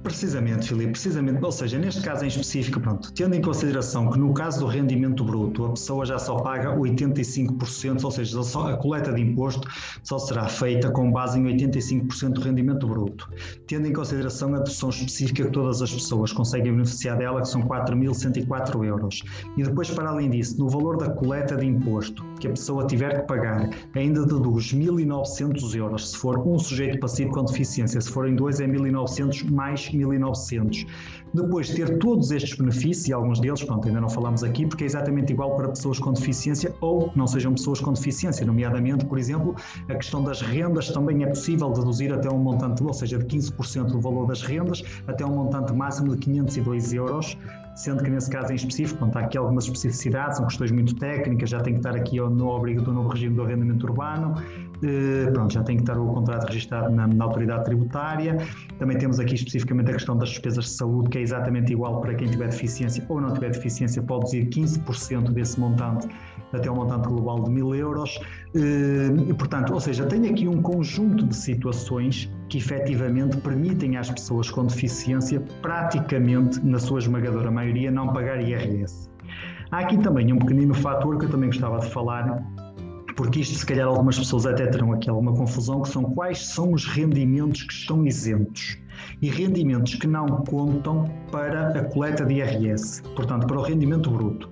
Precisamente, 0.03 0.69
Filipe, 0.69 0.93
precisamente. 0.93 1.45
Ou 1.45 1.53
seja, 1.53 1.79
neste 1.79 2.01
caso 2.03 2.25
em 2.25 2.29
específico, 2.29 2.81
pronto, 2.81 3.13
tendo 3.13 3.35
em 3.35 3.43
consideração 3.43 4.11
que 4.11 4.19
no 4.19 4.33
caso 4.33 4.61
do 4.61 4.67
rendimento 4.67 5.25
bruto 5.25 5.67
a 5.67 5.71
pessoa 5.71 6.07
já 6.07 6.19
só 6.19 6.37
paga 6.37 6.75
85%, 6.77 8.05
ou 8.05 8.11
seja, 8.11 8.41
a 8.41 8.77
coleta 8.77 9.13
de 9.13 9.21
imposto 9.21 9.69
só 10.03 10.19
será 10.19 10.49
feita 10.49 10.91
com 10.91 11.11
base 11.11 11.39
em 11.39 11.45
85% 11.45 12.31
do 12.31 12.41
rendimento 12.41 12.87
bruto. 12.87 13.29
Tendo 13.67 13.87
em 13.89 13.93
consideração 13.93 14.55
a 14.55 14.59
dedução 14.59 14.89
específica 14.89 15.45
que 15.45 15.51
todas 15.51 15.83
as 15.83 15.93
pessoas 15.93 16.33
conseguem 16.33 16.73
beneficiar 16.73 17.19
dela, 17.19 17.43
que 17.43 17.49
são 17.49 17.63
4.104 17.63 18.85
euros. 18.85 19.23
E 19.57 19.63
depois, 19.63 19.91
para 19.91 20.11
além 20.11 20.31
disso, 20.31 20.59
no 20.59 20.69
valor 20.69 20.97
da 20.97 21.11
coleta 21.11 21.57
de 21.57 21.67
imposto 21.67 22.25
que 22.41 22.47
a 22.47 22.51
pessoa 22.51 22.87
tiver 22.87 23.21
que 23.21 23.27
pagar, 23.27 23.69
ainda 23.95 24.25
deduz 24.25 24.73
1.900 24.73 25.75
euros 25.75 26.11
se 26.11 26.17
for 26.17 26.39
um 26.39 26.59
sujeito 26.59 27.01
passivo 27.01 27.33
com 27.33 27.45
deficiência, 27.45 28.01
se 28.01 28.11
forem 28.11 28.37
dois 28.37 28.61
é 28.61 28.67
1.900 28.67 29.51
mais 29.51 29.88
1900. 29.97 30.87
Depois 31.33 31.67
de 31.67 31.75
ter 31.75 31.99
todos 31.99 32.31
estes 32.31 32.57
benefícios, 32.57 33.07
e 33.09 33.13
alguns 33.13 33.39
deles, 33.41 33.63
pronto, 33.63 33.87
ainda 33.87 34.01
não 34.01 34.09
falamos 34.09 34.43
aqui, 34.43 34.67
porque 34.67 34.85
é 34.85 34.87
exatamente 34.87 35.33
igual 35.33 35.55
para 35.57 35.69
pessoas 35.69 35.99
com 35.99 36.13
deficiência 36.13 36.75
ou 36.81 37.13
não 37.15 37.27
sejam 37.27 37.53
pessoas 37.53 37.81
com 37.81 37.93
deficiência, 37.93 38.47
nomeadamente, 38.47 39.05
por 39.05 39.19
exemplo, 39.19 39.55
a 39.89 39.95
questão 39.95 40.23
das 40.23 40.41
rendas 40.41 40.89
também 40.89 41.23
é 41.23 41.27
possível 41.27 41.71
deduzir 41.71 42.13
até 42.13 42.31
um 42.31 42.39
montante, 42.39 42.83
ou 42.83 42.95
seja, 42.95 43.19
de 43.19 43.27
15% 43.27 43.87
do 43.89 44.01
valor 44.01 44.27
das 44.27 44.43
rendas 44.43 44.83
até 45.07 45.25
um 45.25 45.35
montante 45.35 45.73
máximo 45.73 46.15
de 46.15 46.19
502 46.19 46.93
euros 46.95 47.37
sendo 47.79 48.03
que 48.03 48.11
nesse 48.11 48.29
caso 48.29 48.53
em 48.53 48.57
específico, 48.57 48.99
pronto, 48.99 49.17
há 49.17 49.21
aqui 49.21 49.39
algumas 49.39 49.65
especificidades, 49.65 50.37
são 50.37 50.47
questões 50.47 50.73
muito 50.73 50.97
técnicas, 50.97 51.49
já 51.49 51.61
tem 51.61 51.75
que 51.75 51.79
estar 51.79 51.95
aqui 51.95 52.21
no 52.21 52.57
abrigo 52.57 52.83
do 52.83 52.93
novo 52.93 53.09
regime 53.09 53.37
do 53.37 53.43
arrendamento 53.43 53.87
urbano, 53.87 54.35
pronto, 55.33 55.55
já 55.55 55.63
tem 55.63 55.77
que 55.77 55.83
estar 55.83 55.97
o 55.97 56.13
contrato 56.13 56.49
registado 56.49 56.91
na, 56.91 57.07
na, 57.07 57.25
autoridade 57.25 57.65
tributária. 57.65 58.37
Também 58.81 58.99
temos 58.99 59.21
aqui 59.21 59.35
especificamente 59.35 59.91
a 59.91 59.95
questão 59.95 60.17
das 60.17 60.31
despesas 60.31 60.65
de 60.65 60.71
saúde, 60.73 61.09
que 61.11 61.19
é 61.19 61.23
exatamente 61.23 61.73
igual 61.73 62.01
para 62.01 62.15
quem 62.15 62.29
tiver 62.29 62.49
deficiência 62.49 63.05
ou 63.09 63.21
não 63.21 63.33
tiver 63.33 63.51
deficiência, 63.51 64.03
pode 64.03 64.37
reduzir 64.37 64.49
15% 64.51 65.31
desse 65.31 65.61
montante 65.61 66.09
até 66.53 66.71
um 66.71 66.75
montante 66.75 67.07
global 67.09 67.45
de 67.45 67.51
mil 67.51 67.75
euros. 67.75 68.19
Eh, 68.55 69.31
e, 69.31 69.35
portanto, 69.35 69.73
ou 69.73 69.81
seja, 69.81 70.05
tem 70.07 70.29
aqui 70.29 70.49
um 70.49 70.61
conjunto 70.63 71.27
de 71.27 71.37
situações 71.37 72.31
que 72.49 72.59
efetivamente 72.59 73.37
permitem 73.39 73.97
às 73.97 74.11
pessoas 74.11 74.51
com 74.51 74.67
deficiência, 74.67 75.41
praticamente, 75.63 76.61
na 76.65 76.79
sua 76.79 76.99
esmagadora 76.99 77.51
maioria, 77.51 77.91
não 77.91 78.13
pagar 78.13 78.41
IRS. 78.41 79.09
Há 79.71 79.81
aqui 79.81 79.99
também 79.99 80.33
um 80.33 80.39
pequenino 80.39 80.75
fator 80.75 81.19
que 81.19 81.27
eu 81.27 81.31
também 81.31 81.51
gostava 81.51 81.79
de 81.79 81.91
falar, 81.91 82.43
porque 83.17 83.41
isto 83.41 83.55
se 83.59 83.67
calhar 83.67 83.87
algumas 83.87 84.19
pessoas 84.19 84.47
até 84.47 84.67
terão 84.67 84.93
aqui 84.93 85.11
alguma 85.11 85.35
confusão, 85.35 85.83
que 85.83 85.89
são 85.89 86.05
quais 86.05 86.47
são 86.47 86.73
os 86.73 86.87
rendimentos 86.87 87.65
que 87.65 87.73
estão 87.73 88.07
isentos 88.07 88.79
e 89.21 89.29
rendimentos 89.29 89.95
que 89.97 90.07
não 90.07 90.27
contam 90.45 91.05
para 91.31 91.69
a 91.69 91.85
coleta 91.85 92.25
de 92.25 92.35
IRS, 92.35 93.03
portanto, 93.15 93.47
para 93.47 93.59
o 93.59 93.63
rendimento 93.63 94.11
bruto. 94.11 94.51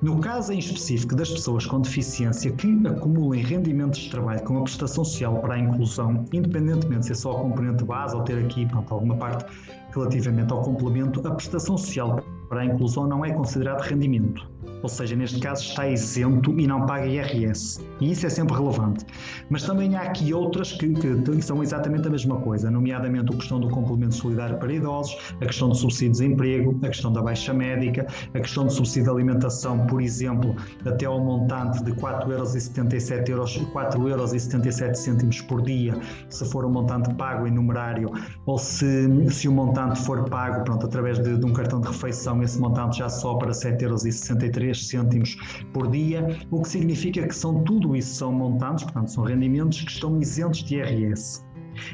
No 0.00 0.20
caso 0.20 0.52
em 0.52 0.60
específico 0.60 1.16
das 1.16 1.28
pessoas 1.28 1.66
com 1.66 1.80
deficiência 1.80 2.52
que 2.52 2.86
acumulem 2.86 3.42
rendimentos 3.42 3.98
de 3.98 4.10
trabalho 4.10 4.40
com 4.44 4.58
a 4.58 4.62
prestação 4.62 5.04
social 5.04 5.40
para 5.40 5.54
a 5.54 5.58
inclusão, 5.58 6.24
independentemente 6.32 7.06
se 7.06 7.12
é 7.12 7.14
só 7.16 7.32
a 7.32 7.40
componente 7.40 7.82
base 7.82 8.14
ou 8.14 8.22
ter 8.22 8.38
aqui 8.44 8.64
pronto, 8.66 8.94
alguma 8.94 9.16
parte 9.16 9.44
relativamente 9.92 10.52
ao 10.52 10.62
complemento, 10.62 11.26
a 11.26 11.34
prestação 11.34 11.76
social 11.76 12.20
para 12.48 12.60
a 12.60 12.64
inclusão 12.64 13.08
não 13.08 13.24
é 13.24 13.32
considerado 13.32 13.80
rendimento 13.80 14.48
ou 14.82 14.88
seja, 14.88 15.16
neste 15.16 15.40
caso 15.40 15.62
está 15.62 15.88
isento 15.88 16.58
e 16.58 16.66
não 16.66 16.86
paga 16.86 17.06
IRS. 17.06 17.80
E 18.00 18.12
isso 18.12 18.26
é 18.26 18.30
sempre 18.30 18.56
relevante. 18.56 19.04
Mas 19.50 19.64
também 19.64 19.96
há 19.96 20.02
aqui 20.02 20.32
outras 20.32 20.72
que, 20.72 20.92
que 20.94 21.42
são 21.42 21.62
exatamente 21.62 22.06
a 22.06 22.10
mesma 22.10 22.36
coisa, 22.40 22.70
nomeadamente 22.70 23.32
a 23.32 23.36
questão 23.36 23.60
do 23.60 23.68
complemento 23.68 24.14
solidário 24.14 24.58
para 24.58 24.72
idosos, 24.72 25.16
a 25.40 25.46
questão 25.46 25.68
do 25.68 25.74
subsídio 25.74 26.12
de 26.12 26.18
desemprego, 26.20 26.78
a 26.82 26.88
questão 26.88 27.12
da 27.12 27.22
baixa 27.22 27.52
médica, 27.52 28.06
a 28.34 28.40
questão 28.40 28.66
do 28.66 28.72
subsídio 28.72 29.04
de 29.04 29.10
alimentação, 29.10 29.86
por 29.86 30.00
exemplo, 30.00 30.54
até 30.84 31.06
ao 31.06 31.20
montante 31.20 31.82
de 31.82 31.92
4,77 31.92 33.28
euros, 33.28 33.56
4 33.72 34.08
euros 34.08 34.30
77 34.30 34.98
cêntimos 34.98 35.40
por 35.42 35.62
dia, 35.62 35.98
se 36.28 36.44
for 36.50 36.64
um 36.64 36.70
montante 36.70 37.12
pago 37.14 37.46
em 37.46 37.50
numerário, 37.50 38.10
ou 38.46 38.58
se, 38.58 39.08
se 39.30 39.48
o 39.48 39.52
montante 39.52 40.00
for 40.00 40.28
pago 40.28 40.64
pronto, 40.64 40.86
através 40.86 41.18
de, 41.18 41.36
de 41.36 41.44
um 41.44 41.52
cartão 41.52 41.80
de 41.80 41.88
refeição, 41.88 42.42
esse 42.42 42.58
montante 42.60 42.98
já 42.98 43.08
só 43.08 43.34
para 43.34 43.50
7,63 43.50 43.82
euros 43.82 44.67
3 44.68 44.86
cêntimos 44.86 45.36
por 45.72 45.90
dia, 45.90 46.26
o 46.50 46.60
que 46.60 46.68
significa 46.68 47.26
que 47.26 47.34
são 47.34 47.62
tudo 47.64 47.96
isso 47.96 48.16
são 48.16 48.32
montantes, 48.32 48.84
portanto 48.84 49.10
são 49.10 49.24
rendimentos 49.24 49.80
que 49.82 49.90
estão 49.90 50.20
isentos 50.20 50.62
de 50.64 50.76
IRS 50.76 51.42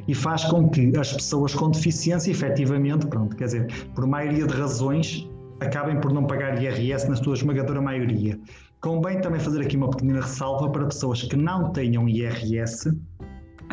e 0.09 0.15
faz 0.15 0.45
com 0.45 0.69
que 0.69 0.93
as 0.99 1.13
pessoas 1.13 1.55
com 1.55 1.71
deficiência, 1.71 2.31
efetivamente, 2.31 3.07
pronto, 3.07 3.37
quer 3.37 3.45
dizer, 3.45 3.87
por 3.95 4.07
maioria 4.07 4.47
de 4.47 4.55
razões, 4.55 5.29
acabem 5.61 6.01
por 6.01 6.13
não 6.13 6.27
pagar 6.27 6.61
IRS 6.61 7.09
na 7.09 7.17
sua 7.17 7.35
esmagadora 7.35 7.81
maioria. 7.81 8.39
Convém 8.81 9.21
também 9.21 9.41
fazer 9.41 9.61
aqui 9.63 9.77
uma 9.77 9.91
pequena 9.91 10.21
ressalva 10.21 10.69
para 10.71 10.87
pessoas 10.87 11.23
que 11.23 11.37
não 11.37 11.71
tenham 11.73 12.09
IRS, 12.09 12.93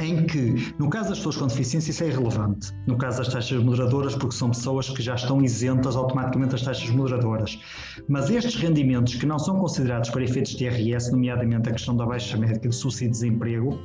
em 0.04 0.26
que, 0.26 0.74
no 0.80 0.90
caso 0.90 1.10
das 1.10 1.20
pessoas 1.20 1.38
com 1.38 1.48
deficiência, 1.48 1.92
isso 1.92 2.04
é 2.04 2.08
irrelevante. 2.08 2.72
No 2.88 2.98
caso 2.98 3.20
das 3.20 3.30
taxas 3.30 3.64
moderadoras, 3.64 4.16
porque 4.16 4.36
são 4.36 4.50
pessoas 4.50 4.90
que 4.90 5.02
já 5.02 5.16
estão 5.16 5.42
isentas 5.42 5.96
automaticamente 5.96 6.52
das 6.52 6.64
taxas 6.64 6.90
moderadoras. 6.90 7.60
Mas 8.08 8.30
estes 8.30 8.56
rendimentos 8.56 9.16
que 9.16 9.26
não 9.26 9.40
são 9.40 9.60
considerados 9.60 10.10
para 10.10 10.24
efeitos 10.24 10.56
de 10.56 10.66
IRS, 10.66 11.12
nomeadamente 11.12 11.70
a 11.70 11.72
questão 11.74 11.96
da 11.96 12.06
baixa 12.06 12.38
médica 12.38 12.70
de 12.70 12.76
subsídio 12.76 13.14
de 13.14 13.20
desemprego, 13.20 13.80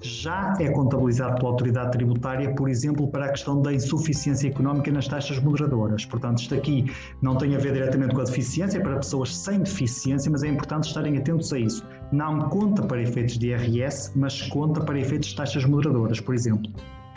já 0.00 0.54
é 0.60 0.70
contabilizado 0.70 1.36
pela 1.36 1.50
autoridade 1.50 1.92
tributária, 1.92 2.54
por 2.54 2.68
exemplo, 2.68 3.08
para 3.08 3.26
a 3.26 3.28
questão 3.30 3.60
da 3.60 3.72
insuficiência 3.72 4.48
económica 4.48 4.90
nas 4.90 5.08
taxas 5.08 5.38
moderadoras. 5.38 6.04
Portanto, 6.04 6.38
isto 6.38 6.54
aqui 6.54 6.90
não 7.20 7.36
tem 7.36 7.54
a 7.54 7.58
ver 7.58 7.72
diretamente 7.72 8.14
com 8.14 8.20
a 8.20 8.24
deficiência, 8.24 8.78
é 8.78 8.80
para 8.80 8.96
pessoas 8.96 9.34
sem 9.34 9.60
deficiência, 9.60 10.30
mas 10.30 10.42
é 10.42 10.48
importante 10.48 10.88
estarem 10.88 11.16
atentos 11.16 11.52
a 11.52 11.58
isso. 11.58 11.84
Não 12.10 12.48
conta 12.48 12.82
para 12.82 13.00
efeitos 13.00 13.38
de 13.38 13.48
IRS, 13.48 14.12
mas 14.16 14.42
conta 14.42 14.80
para 14.80 14.98
efeitos 14.98 15.30
de 15.30 15.36
taxas 15.36 15.64
moderadoras, 15.64 16.20
por 16.20 16.34
exemplo. 16.34 16.70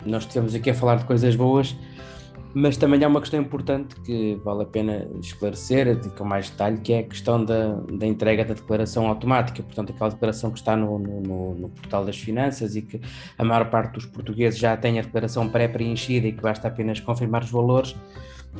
Nós 0.04 0.24
estamos 0.24 0.54
aqui 0.54 0.70
a 0.70 0.74
falar 0.74 0.96
de 0.96 1.04
coisas 1.04 1.34
boas, 1.34 1.76
mas 2.58 2.78
também 2.78 3.04
há 3.04 3.06
uma 3.06 3.20
questão 3.20 3.38
importante 3.38 3.94
que 3.96 4.40
vale 4.42 4.62
a 4.62 4.64
pena 4.64 5.06
esclarecer 5.20 5.94
com 6.16 6.24
mais 6.24 6.48
detalhe, 6.48 6.78
que 6.78 6.90
é 6.90 7.00
a 7.00 7.02
questão 7.02 7.44
da, 7.44 7.74
da 7.74 8.06
entrega 8.06 8.46
da 8.46 8.54
declaração 8.54 9.06
automática, 9.08 9.62
portanto 9.62 9.92
aquela 9.92 10.08
declaração 10.08 10.50
que 10.50 10.58
está 10.58 10.74
no, 10.74 10.98
no, 10.98 11.54
no, 11.54 11.68
portal 11.68 12.06
das 12.06 12.16
finanças 12.16 12.74
e 12.74 12.80
que 12.80 12.98
a 13.36 13.44
maior 13.44 13.68
parte 13.68 13.92
dos 13.92 14.06
portugueses 14.06 14.58
já 14.58 14.74
tem 14.74 14.98
a 14.98 15.02
declaração 15.02 15.46
pré-preenchida 15.46 16.28
e 16.28 16.32
que 16.32 16.40
basta 16.40 16.66
apenas 16.66 16.98
confirmar 16.98 17.44
os 17.44 17.50
valores. 17.50 17.94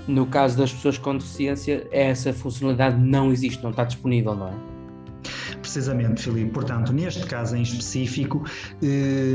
No 0.07 0.27
caso 0.27 0.59
das 0.59 0.71
pessoas 0.71 0.99
com 0.99 1.17
deficiência, 1.17 1.89
essa 1.91 2.35
funcionalidade 2.35 3.01
não 3.01 3.33
existe, 3.33 3.63
não 3.63 3.71
está 3.71 3.85
disponível, 3.85 4.35
não 4.35 4.49
é? 4.49 4.76
Precisamente, 5.67 6.23
Filipe. 6.23 6.53
Portanto, 6.53 6.93
neste 6.93 7.27
caso 7.27 7.57
em 7.57 7.63
específico, 7.63 8.45
eh, 8.85 9.35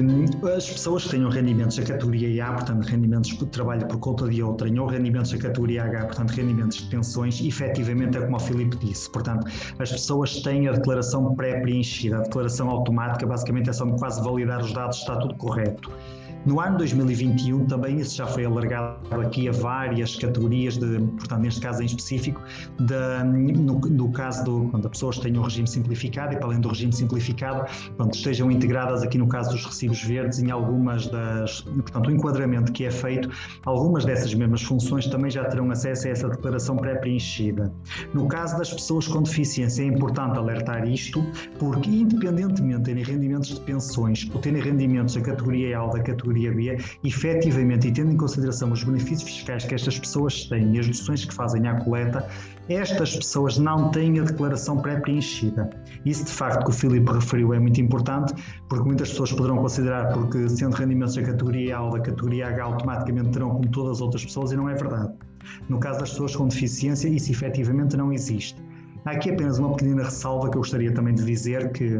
as 0.55 0.69
pessoas 0.69 1.03
que 1.03 1.09
tenham 1.09 1.29
rendimentos 1.29 1.75
da 1.75 1.83
categoria 1.83 2.47
A, 2.47 2.53
portanto, 2.53 2.85
rendimentos 2.85 3.37
de 3.37 3.45
trabalho 3.47 3.85
por 3.85 3.99
conta 3.99 4.29
de 4.29 4.41
outrem, 4.41 4.79
ou 4.79 4.87
rendimentos 4.87 5.29
da 5.31 5.37
categoria 5.37 5.83
H, 5.83 6.05
portanto, 6.05 6.29
rendimentos 6.31 6.77
de 6.77 6.85
pensões, 6.85 7.41
efetivamente 7.41 8.17
é 8.17 8.21
como 8.21 8.37
o 8.37 8.39
Filipe 8.39 8.77
disse. 8.77 9.11
Portanto, 9.11 9.45
as 9.77 9.91
pessoas 9.91 10.41
têm 10.41 10.69
a 10.69 10.71
declaração 10.71 11.35
pré-preenchida, 11.35 12.19
a 12.19 12.21
declaração 12.21 12.69
automática, 12.69 13.27
basicamente 13.27 13.69
é 13.69 13.73
só 13.73 13.85
quase 13.97 14.23
validar 14.23 14.61
os 14.61 14.71
dados, 14.71 14.99
está 14.99 15.17
tudo 15.17 15.35
correto. 15.35 15.91
No 16.45 16.59
ano 16.59 16.77
2021 16.77 17.65
também 17.65 17.99
isso 17.99 18.15
já 18.15 18.25
foi 18.25 18.45
alargado 18.45 18.97
aqui 19.21 19.47
a 19.47 19.51
várias 19.51 20.15
categorias 20.15 20.75
de, 20.77 20.99
portanto, 20.99 21.41
neste 21.41 21.61
caso 21.61 21.83
em 21.83 21.85
específico, 21.85 22.41
de, 22.79 23.23
no, 23.59 23.79
no, 23.79 24.11
caso 24.11 24.43
do, 24.43 24.67
quando 24.69 24.85
as 24.85 24.91
pessoas 24.91 25.19
tenham 25.19 25.41
um 25.41 25.43
regime 25.43 25.67
simplificado 25.67 26.33
e 26.33 26.37
para 26.37 26.47
além 26.47 26.59
do 26.59 26.69
regime 26.69 26.91
simplificado, 26.91 27.65
pronto, 27.95 28.15
estejam 28.15 28.49
integradas 28.49 29.03
aqui 29.03 29.19
no 29.19 29.27
caso 29.27 29.51
dos 29.51 29.63
recibos 29.65 30.03
verdes 30.03 30.39
em 30.39 30.49
algumas 30.49 31.07
das, 31.07 31.61
portanto, 31.61 32.07
o 32.07 32.11
enquadramento 32.11 32.71
que 32.71 32.85
é 32.85 32.91
feito, 32.91 33.29
algumas 33.63 34.03
dessas 34.03 34.33
mesmas 34.33 34.63
funções 34.63 35.05
também 35.07 35.29
já 35.29 35.45
terão 35.45 35.69
acesso 35.69 36.07
a 36.07 36.11
essa 36.11 36.27
declaração 36.27 36.75
pré-preenchida. 36.75 37.71
No 38.13 38.27
caso 38.27 38.57
das 38.57 38.73
pessoas 38.73 39.07
com 39.07 39.21
deficiência 39.21 39.83
é 39.83 39.85
importante 39.85 40.39
alertar 40.39 40.87
isto, 40.87 41.23
porque 41.59 41.89
independentemente 41.89 42.79
de 42.79 42.83
terem 42.83 43.03
rendimentos 43.03 43.49
de 43.49 43.59
pensões 43.61 44.29
ou 44.33 44.39
terem 44.39 44.61
rendimentos 44.61 45.15
da 45.15 45.21
categoria 45.21 45.77
A 45.77 45.83
ou 45.83 45.91
da 45.91 45.99
categoria 45.99 46.30
categoria 46.31 46.51
B, 46.51 46.77
efetivamente, 47.03 47.87
e 47.87 47.91
tendo 47.91 48.11
em 48.11 48.17
consideração 48.17 48.71
os 48.71 48.83
benefícios 48.83 49.23
fiscais 49.23 49.65
que 49.65 49.75
estas 49.75 49.99
pessoas 49.99 50.45
têm 50.45 50.75
e 50.75 50.79
as 50.79 50.85
deduções 50.87 51.25
que 51.25 51.33
fazem 51.33 51.67
à 51.67 51.75
coleta, 51.75 52.27
estas 52.69 53.15
pessoas 53.15 53.57
não 53.57 53.91
têm 53.91 54.19
a 54.19 54.23
declaração 54.23 54.77
pré-preenchida. 54.77 55.69
Isso, 56.05 56.25
de 56.25 56.31
facto, 56.31 56.63
que 56.63 56.69
o 56.69 56.73
Filipe 56.73 57.11
referiu 57.11 57.53
é 57.53 57.59
muito 57.59 57.81
importante, 57.81 58.33
porque 58.69 58.85
muitas 58.85 59.09
pessoas 59.09 59.31
poderão 59.33 59.57
considerar, 59.57 60.13
porque 60.13 60.47
sendo 60.49 60.75
rendimentos 60.75 61.15
da 61.15 61.23
categoria 61.23 61.77
A 61.77 61.83
ou 61.83 61.91
da 61.91 61.99
categoria 61.99 62.47
H, 62.47 62.63
automaticamente 62.63 63.31
terão 63.31 63.49
como 63.51 63.67
todas 63.69 63.97
as 63.97 64.01
outras 64.01 64.23
pessoas, 64.23 64.51
e 64.51 64.55
não 64.55 64.69
é 64.69 64.73
verdade. 64.73 65.13
No 65.69 65.79
caso 65.79 65.99
das 65.99 66.11
pessoas 66.11 66.35
com 66.35 66.47
deficiência, 66.47 67.09
isso 67.09 67.31
efetivamente 67.31 67.97
não 67.97 68.13
existe. 68.13 68.61
Há 69.05 69.11
aqui 69.11 69.31
apenas 69.31 69.57
uma 69.57 69.71
pequenina 69.71 70.03
ressalva 70.03 70.49
que 70.49 70.57
eu 70.57 70.61
gostaria 70.61 70.93
também 70.93 71.15
de 71.15 71.25
dizer 71.25 71.71
que 71.71 71.99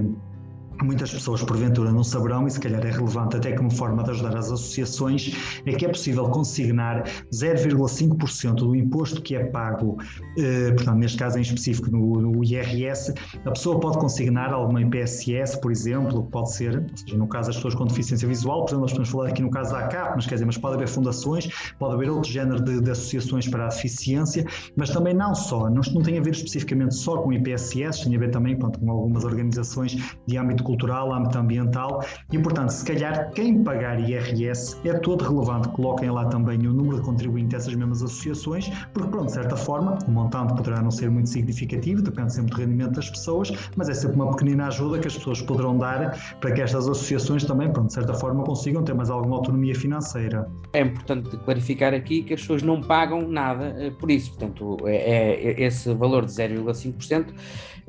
muitas 0.85 1.11
pessoas 1.11 1.41
porventura 1.43 1.91
não 1.91 2.03
saberão, 2.03 2.47
e 2.47 2.51
se 2.51 2.59
calhar 2.59 2.85
é 2.85 2.91
relevante 2.91 3.35
até 3.37 3.51
como 3.51 3.71
forma 3.71 4.03
de 4.03 4.11
ajudar 4.11 4.37
as 4.37 4.51
associações, 4.51 5.35
é 5.65 5.73
que 5.73 5.85
é 5.85 5.89
possível 5.89 6.29
consignar 6.29 7.03
0,5% 7.31 8.55
do 8.55 8.75
imposto 8.75 9.21
que 9.21 9.35
é 9.35 9.45
pago, 9.45 9.97
eh, 10.37 10.71
portanto, 10.71 10.97
neste 10.97 11.17
caso 11.17 11.37
em 11.37 11.41
específico 11.41 11.89
no, 11.91 12.43
IRS, 12.43 13.13
a 13.45 13.51
pessoa 13.51 13.79
pode 13.79 13.99
consignar 13.99 14.53
alguma 14.53 14.81
IPSS, 14.81 15.59
por 15.61 15.71
exemplo, 15.71 16.23
pode 16.31 16.53
ser, 16.53 16.77
ou 16.77 16.97
seja, 16.97 17.17
no 17.17 17.27
caso 17.27 17.47
das 17.47 17.57
pessoas 17.57 17.75
com 17.75 17.85
deficiência 17.85 18.27
visual, 18.27 18.61
por 18.61 18.69
exemplo, 18.69 18.81
nós 18.81 18.91
podemos 18.91 19.09
falar 19.09 19.27
aqui 19.27 19.41
no 19.41 19.51
caso 19.51 19.71
da 19.71 19.79
ACAP, 19.79 20.13
mas 20.15 20.25
quer 20.25 20.35
dizer, 20.35 20.45
mas 20.45 20.57
pode 20.57 20.75
haver 20.75 20.87
fundações, 20.87 21.49
pode 21.77 21.93
haver 21.93 22.09
outro 22.09 22.31
género 22.31 22.63
de, 22.63 22.81
de 22.81 22.91
associações 22.91 23.47
para 23.47 23.65
a 23.65 23.67
deficiência, 23.67 24.45
mas 24.75 24.89
também 24.89 25.13
não 25.13 25.35
só, 25.35 25.69
não, 25.69 25.81
não 25.93 26.01
tem 26.01 26.17
a 26.17 26.21
ver 26.21 26.31
especificamente 26.31 26.95
só 26.95 27.17
com 27.17 27.31
IPSS, 27.33 28.03
tem 28.03 28.15
a 28.15 28.19
ver 28.19 28.31
também 28.31 28.57
pronto, 28.57 28.79
com 28.79 28.89
algumas 28.89 29.23
organizações 29.23 29.97
de 30.27 30.37
âmbito 30.37 30.63
cultural, 30.71 31.13
âmbito 31.13 31.37
ambiental 31.37 32.03
e, 32.31 32.39
portanto, 32.39 32.69
se 32.69 32.85
calhar 32.85 33.31
quem 33.31 33.61
pagar 33.63 33.99
IRS 33.99 34.77
é 34.85 34.93
todo 34.93 35.23
relevante 35.23 35.67
que 35.69 35.75
coloquem 35.75 36.09
lá 36.09 36.25
também 36.25 36.65
o 36.65 36.73
número 36.73 36.97
de 36.97 37.03
contribuintes 37.03 37.51
dessas 37.51 37.75
mesmas 37.75 38.01
associações, 38.01 38.69
porque, 38.93 39.09
pronto, 39.09 39.25
de 39.25 39.33
certa 39.33 39.57
forma, 39.57 39.97
o 40.07 40.11
montante 40.11 40.53
poderá 40.55 40.81
não 40.81 40.91
ser 40.91 41.09
muito 41.09 41.29
significativo, 41.29 42.01
depende 42.01 42.33
sempre 42.33 42.51
do 42.51 42.57
rendimento 42.57 42.93
das 42.93 43.09
pessoas, 43.09 43.51
mas 43.75 43.89
é 43.89 43.93
sempre 43.93 44.15
uma 44.15 44.31
pequenina 44.31 44.67
ajuda 44.67 44.99
que 44.99 45.07
as 45.07 45.17
pessoas 45.17 45.41
poderão 45.41 45.77
dar 45.77 46.17
para 46.39 46.51
que 46.51 46.61
estas 46.61 46.87
associações 46.87 47.43
também, 47.43 47.69
pronto, 47.71 47.87
de 47.87 47.93
certa 47.93 48.13
forma, 48.13 48.43
consigam 48.43 48.83
ter 48.83 48.93
mais 48.93 49.09
alguma 49.09 49.35
autonomia 49.35 49.75
financeira. 49.75 50.49
É 50.73 50.81
importante 50.81 51.35
clarificar 51.37 51.93
aqui 51.93 52.23
que 52.23 52.33
as 52.33 52.41
pessoas 52.41 52.63
não 52.63 52.81
pagam 52.81 53.27
nada 53.27 53.75
eh, 53.77 53.91
por 53.91 54.09
isso, 54.09 54.29
portanto, 54.31 54.77
é, 54.85 55.33
é 55.51 55.63
esse 55.63 55.93
valor 55.93 56.25
de 56.25 56.31
0,5% 56.31 57.33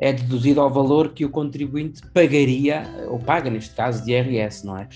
é 0.03 0.13
deduzido 0.13 0.61
ao 0.61 0.69
valor 0.69 1.11
que 1.11 1.25
o 1.25 1.31
contribuinte 1.31 2.03
pagaria, 2.13 2.72
ou 3.09 3.19
paga 3.19 3.51
neste 3.51 3.75
caso, 3.75 4.05
de 4.05 4.13
IRS, 4.13 4.65
não 4.65 4.77
é? 4.77 4.89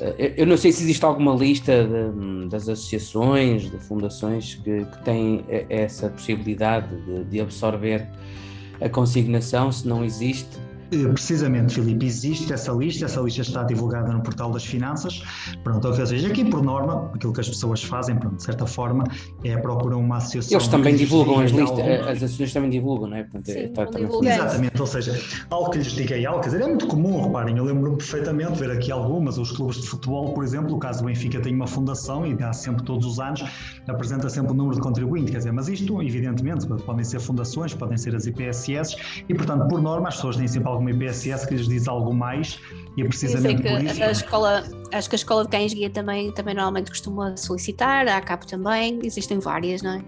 Eh, 0.00 0.34
eu 0.36 0.46
não 0.46 0.56
sei 0.56 0.72
se 0.72 0.82
existe 0.82 1.04
alguma 1.04 1.34
lista 1.34 1.84
de, 1.84 2.48
das 2.48 2.68
associações, 2.68 3.70
de 3.70 3.78
fundações 3.78 4.54
que, 4.54 4.84
que 4.84 5.04
têm 5.04 5.44
essa 5.68 6.08
possibilidade 6.08 6.88
de, 7.04 7.24
de 7.24 7.40
absorver 7.40 8.06
a 8.80 8.88
consignação, 8.88 9.70
se 9.70 9.86
não 9.86 10.04
existe, 10.04 10.58
precisamente, 11.12 11.74
Filipe, 11.74 12.06
existe 12.06 12.52
essa 12.52 12.72
lista, 12.72 13.04
essa 13.04 13.20
lista 13.20 13.42
está 13.42 13.62
divulgada 13.62 14.12
no 14.12 14.22
portal 14.22 14.50
das 14.50 14.64
finanças. 14.64 15.22
Pronto, 15.62 15.86
ou 15.86 15.94
seja, 15.94 16.26
aqui 16.26 16.44
por 16.44 16.62
norma, 16.62 17.10
aquilo 17.14 17.32
que 17.32 17.40
as 17.40 17.48
pessoas 17.48 17.82
fazem, 17.82 18.16
pronto, 18.16 18.36
de 18.36 18.42
certa 18.42 18.66
forma, 18.66 19.04
é 19.44 19.56
procurar 19.56 19.96
uma 19.96 20.16
associação. 20.16 20.58
Eles 20.58 20.68
também 20.68 20.96
divulgam 20.96 21.40
as 21.40 21.50
listas, 21.50 21.78
algo... 21.78 21.92
as 21.92 22.16
associações 22.16 22.52
também 22.52 22.70
divulgam, 22.70 23.08
não 23.08 23.16
é? 23.16 23.22
Portanto, 23.22 23.46
Sim, 23.46 23.58
está, 23.60 23.86
também 23.86 24.08
Exatamente, 24.30 24.80
ou 24.80 24.86
seja, 24.86 25.20
algo 25.50 25.70
que 25.70 25.78
lhes 25.78 25.92
diga 25.92 26.28
algo, 26.28 26.40
quer 26.40 26.50
dizer, 26.50 26.62
é 26.62 26.66
muito 26.66 26.86
comum, 26.86 27.22
reparem, 27.22 27.56
eu 27.56 27.64
lembro-me 27.64 27.96
perfeitamente 27.96 28.52
de 28.52 28.58
ver 28.58 28.70
aqui 28.70 28.90
algumas, 28.90 29.38
os 29.38 29.52
clubes 29.52 29.80
de 29.80 29.88
futebol, 29.88 30.32
por 30.32 30.44
exemplo, 30.44 30.74
o 30.74 30.78
caso 30.78 31.00
do 31.00 31.06
Benfica 31.06 31.40
tem 31.40 31.54
uma 31.54 31.66
fundação 31.66 32.26
e 32.26 32.34
dá 32.34 32.52
sempre 32.52 32.84
todos 32.84 33.06
os 33.06 33.20
anos, 33.20 33.44
apresenta 33.88 34.28
sempre 34.28 34.52
o 34.52 34.54
número 34.54 34.76
de 34.76 34.82
contribuinte, 34.82 35.32
quer 35.32 35.38
dizer, 35.38 35.52
mas 35.52 35.68
isto, 35.68 36.02
evidentemente, 36.02 36.66
podem 36.66 37.04
ser 37.04 37.20
fundações, 37.20 37.74
podem 37.74 37.96
ser 37.96 38.14
as 38.14 38.26
IPSS, 38.26 38.96
e 39.28 39.34
portanto, 39.34 39.68
por 39.68 39.80
norma, 39.80 40.08
as 40.08 40.16
pessoas 40.16 40.36
têm 40.36 40.48
sempre 40.48 40.68
algo 40.68 40.79
alguma 40.80 40.90
IPSS 40.90 41.46
que 41.46 41.54
lhes 41.54 41.68
diz 41.68 41.86
algo 41.86 42.14
mais 42.14 42.58
e 42.96 43.02
é 43.02 43.04
precisamente 43.04 43.62
por 43.62 43.84
isso. 43.84 44.02
A 44.02 44.10
escola, 44.10 44.64
acho 44.92 45.08
que 45.08 45.14
a 45.14 45.18
escola 45.18 45.44
de 45.44 45.50
cães 45.50 45.74
guia 45.74 45.90
também, 45.90 46.32
também 46.32 46.54
normalmente 46.54 46.90
costuma 46.90 47.36
solicitar, 47.36 48.08
a 48.08 48.16
ACAP 48.16 48.46
também, 48.46 48.98
existem 49.04 49.38
várias, 49.38 49.82
não 49.82 49.92
é? 49.92 50.02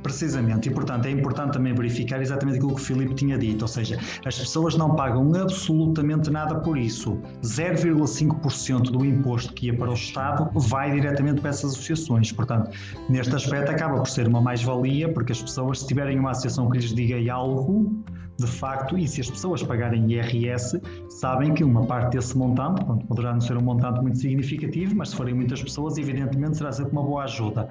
Precisamente, 0.00 0.68
e 0.68 0.72
portanto 0.72 1.06
é 1.06 1.10
importante 1.10 1.54
também 1.54 1.74
verificar 1.74 2.22
exatamente 2.22 2.58
aquilo 2.58 2.74
que 2.74 2.80
o 2.80 2.84
Filipe 2.84 3.14
tinha 3.14 3.36
dito, 3.36 3.62
ou 3.62 3.68
seja, 3.68 3.98
as 4.24 4.38
pessoas 4.38 4.76
não 4.76 4.94
pagam 4.94 5.34
absolutamente 5.34 6.30
nada 6.30 6.60
por 6.60 6.78
isso. 6.78 7.18
0,5% 7.42 8.90
do 8.90 9.04
imposto 9.04 9.52
que 9.52 9.66
ia 9.66 9.76
para 9.76 9.90
o 9.90 9.94
Estado 9.94 10.48
vai 10.54 10.92
diretamente 10.92 11.40
para 11.40 11.50
essas 11.50 11.72
associações. 11.72 12.30
Portanto, 12.30 12.70
neste 13.08 13.34
aspecto 13.34 13.72
acaba 13.72 13.96
por 13.96 14.08
ser 14.08 14.28
uma 14.28 14.40
mais-valia, 14.40 15.12
porque 15.12 15.32
as 15.32 15.42
pessoas, 15.42 15.80
se 15.80 15.88
tiverem 15.88 16.16
uma 16.16 16.30
associação 16.30 16.70
que 16.70 16.78
lhes 16.78 16.94
diga 16.94 17.32
algo, 17.32 17.92
de 18.38 18.46
facto, 18.46 18.96
e 18.98 19.06
se 19.06 19.20
as 19.20 19.30
pessoas 19.30 19.62
pagarem 19.62 20.10
IRS, 20.10 20.80
sabem 21.08 21.54
que 21.54 21.62
uma 21.62 21.84
parte 21.86 22.16
desse 22.16 22.36
montante, 22.36 22.84
pronto, 22.84 23.06
poderá 23.06 23.32
não 23.32 23.40
ser 23.40 23.56
um 23.56 23.62
montante 23.62 24.00
muito 24.00 24.18
significativo, 24.18 24.94
mas 24.96 25.10
se 25.10 25.16
forem 25.16 25.34
muitas 25.34 25.62
pessoas, 25.62 25.98
evidentemente 25.98 26.56
será 26.56 26.72
sempre 26.72 26.92
uma 26.92 27.02
boa 27.02 27.24
ajuda. 27.24 27.68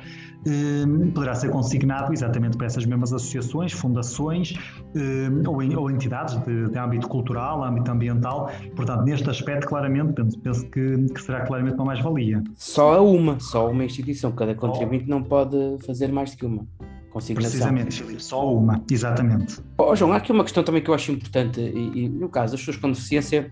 Um, 0.47 1.11
poderá 1.11 1.35
ser 1.35 1.49
consignado 1.49 2.13
exatamente 2.13 2.57
para 2.57 2.67
essas 2.67 2.85
mesmas 2.85 3.11
associações, 3.13 3.71
fundações 3.73 4.53
um, 4.95 5.49
ou, 5.49 5.81
ou, 5.81 5.91
entidades 5.91 6.35
de, 6.43 6.69
de, 6.69 6.77
âmbito 6.77 7.07
cultural, 7.07 7.63
âmbito 7.63 7.91
ambiental. 7.91 8.49
Portanto, 8.75 9.03
neste 9.03 9.29
aspecto, 9.29 9.67
claramente, 9.67 10.13
penso, 10.13 10.39
penso 10.39 10.69
que, 10.69 11.05
que, 11.13 11.21
será 11.21 11.41
claramente 11.41 11.75
uma 11.75 11.85
mais-valia. 11.85 12.43
Só 12.55 13.05
uma, 13.05 13.39
só 13.39 13.69
uma 13.69 13.83
instituição. 13.83 14.31
Cada 14.31 14.55
contribuinte 14.55 15.05
oh. 15.07 15.11
não 15.11 15.23
pode 15.23 15.57
fazer 15.85 16.11
mais 16.11 16.31
do 16.31 16.37
que 16.37 16.45
uma 16.45 16.65
consignação. 17.11 17.51
Precisamente, 17.51 18.01
Filipe, 18.01 18.23
só 18.23 18.53
uma, 18.53 18.83
exatamente. 18.89 19.59
Oh, 19.77 19.95
João, 19.95 20.13
há 20.13 20.17
aqui 20.17 20.31
uma 20.31 20.43
questão 20.43 20.63
também 20.63 20.81
que 20.81 20.89
eu 20.89 20.93
acho 20.93 21.11
importante, 21.11 21.59
e, 21.59 22.05
e 22.05 22.09
no 22.09 22.29
caso 22.29 22.53
das 22.53 22.61
pessoas 22.61 22.77
com 22.77 22.91
deficiência, 22.91 23.49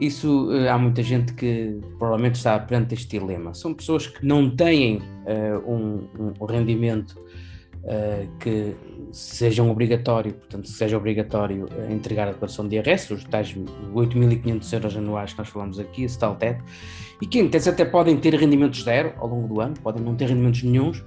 isso 0.00 0.48
uh, 0.50 0.68
há 0.68 0.78
muita 0.78 1.02
gente 1.02 1.32
que 1.34 1.80
provavelmente 1.98 2.36
está 2.36 2.58
perante 2.58 2.94
este 2.94 3.18
dilema. 3.18 3.54
São 3.54 3.72
pessoas 3.72 4.06
que 4.06 4.26
não 4.26 4.50
têm 4.50 4.98
uh, 4.98 5.70
um, 5.70 6.08
um, 6.40 6.44
rendimento 6.44 7.12
uh, 7.84 8.28
que 8.38 8.74
seja 9.12 9.62
obrigatório, 9.62 10.34
portanto, 10.34 10.68
seja 10.68 10.96
obrigatório 10.96 11.68
entregar 11.88 12.28
a 12.28 12.32
declaração 12.32 12.66
de 12.66 12.76
IRS, 12.76 13.14
os 13.14 13.24
tais 13.24 13.54
8.500 13.94 14.72
euros 14.72 14.96
anuais 14.96 15.32
que 15.32 15.38
nós 15.38 15.48
falamos 15.48 15.78
aqui, 15.78 16.02
esse 16.02 16.18
tal 16.18 16.34
teto, 16.34 16.64
e 17.22 17.26
que 17.26 17.38
em 17.38 17.46
até 17.46 17.84
podem 17.84 18.16
ter 18.16 18.34
rendimentos 18.34 18.82
zero 18.82 19.12
ao 19.18 19.28
longo 19.28 19.46
do 19.46 19.60
ano, 19.60 19.74
podem 19.80 20.02
não 20.02 20.16
ter 20.16 20.28
rendimentos 20.28 20.64
nenhums, 20.64 21.04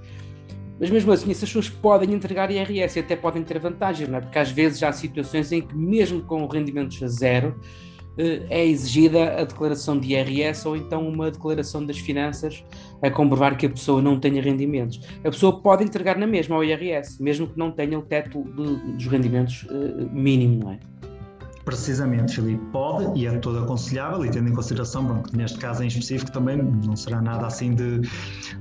mas 0.78 0.90
mesmo 0.90 1.12
assim, 1.12 1.30
essas 1.30 1.48
pessoas 1.48 1.68
podem 1.68 2.12
entregar 2.12 2.50
IRS 2.50 2.98
e 2.98 3.00
até 3.00 3.16
podem 3.16 3.42
ter 3.42 3.58
vantagens, 3.58 4.08
não 4.08 4.18
é? 4.18 4.20
Porque 4.20 4.38
às 4.38 4.50
vezes 4.50 4.82
há 4.82 4.92
situações 4.92 5.50
em 5.52 5.60
que, 5.60 5.76
mesmo 5.76 6.22
com 6.22 6.46
rendimentos 6.46 7.02
a 7.02 7.08
zero, 7.08 7.58
eh, 8.18 8.42
é 8.50 8.66
exigida 8.66 9.40
a 9.40 9.44
declaração 9.44 9.98
de 9.98 10.12
IRS 10.12 10.66
ou 10.66 10.76
então 10.76 11.08
uma 11.08 11.30
declaração 11.30 11.86
das 11.86 11.98
finanças 11.98 12.64
a 13.00 13.10
comprovar 13.10 13.56
que 13.56 13.66
a 13.66 13.70
pessoa 13.70 14.02
não 14.02 14.18
tenha 14.18 14.42
rendimentos. 14.42 15.00
A 15.20 15.30
pessoa 15.30 15.60
pode 15.60 15.84
entregar 15.84 16.18
na 16.18 16.26
mesma 16.26 16.56
ao 16.56 16.64
IRS, 16.64 17.22
mesmo 17.22 17.46
que 17.46 17.56
não 17.56 17.70
tenha 17.70 17.98
o 17.98 18.02
teto 18.02 18.42
de, 18.42 18.92
dos 18.94 19.06
rendimentos 19.06 19.62
uh, 19.64 20.10
mínimo, 20.12 20.64
não 20.64 20.72
é? 20.72 20.78
Precisamente, 21.68 22.36
Filipe, 22.36 22.64
pode 22.72 23.20
e 23.20 23.26
é 23.26 23.38
todo 23.40 23.58
aconselhável, 23.58 24.24
e 24.24 24.30
tendo 24.30 24.48
em 24.48 24.54
consideração 24.54 25.04
bom, 25.04 25.22
que 25.22 25.36
neste 25.36 25.58
caso 25.58 25.84
em 25.84 25.86
específico 25.86 26.32
também 26.32 26.56
não 26.56 26.96
será 26.96 27.20
nada 27.20 27.46
assim 27.46 27.74
de, 27.74 28.00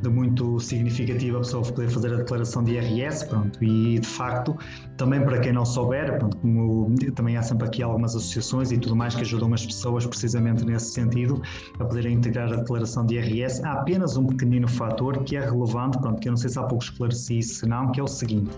de 0.02 0.10
muito 0.10 0.60
significativo 0.60 1.38
a 1.38 1.39
pessoa 1.39 1.63
poder 1.63 1.88
fazer 1.88 2.13
a 2.13 2.17
declaração 2.17 2.65
de 2.65 2.74
IRS, 2.74 3.26
pronto, 3.30 3.63
e 3.63 3.98
de 4.00 4.06
facto, 4.06 4.58
também 4.98 5.24
para 5.24 5.39
quem 5.39 5.54
não 5.54 5.63
souber, 5.63 6.17
pronto, 6.20 6.36
como 6.36 6.93
também 7.15 7.38
há 7.38 7.41
sempre 7.41 7.65
aqui 7.67 7.82
algumas 7.82 8.13
associações 8.13 8.74
e 8.74 8.78
tudo 8.78 8.93
mais 8.93 9.15
que 9.15 9.22
ajudam 9.22 9.54
as 9.54 9.65
pessoas 9.65 10.06
precisamente 10.06 10.65
nesse 10.65 10.91
sentido 10.91 11.41
a 11.80 11.86
poderem 11.86 12.15
integrar 12.15 12.52
a 12.52 12.58
declaração 12.58 13.06
de 13.06 13.15
IRS, 13.15 13.63
há 13.63 13.72
apenas 13.72 14.17
um 14.17 14.26
pequenino 14.26 14.67
fator 14.67 15.24
que 15.24 15.38
é 15.38 15.50
relevante, 15.50 15.98
pronto, 16.00 16.20
que 16.20 16.28
eu 16.28 16.32
não 16.32 16.38
sei 16.38 16.50
se 16.50 16.60
há 16.60 16.63
pouco 16.63 16.84
esclareci 16.84 17.38
isso, 17.38 17.65
não, 17.70 17.89
que 17.89 18.02
é 18.02 18.04
o 18.04 18.08
seguinte, 18.08 18.52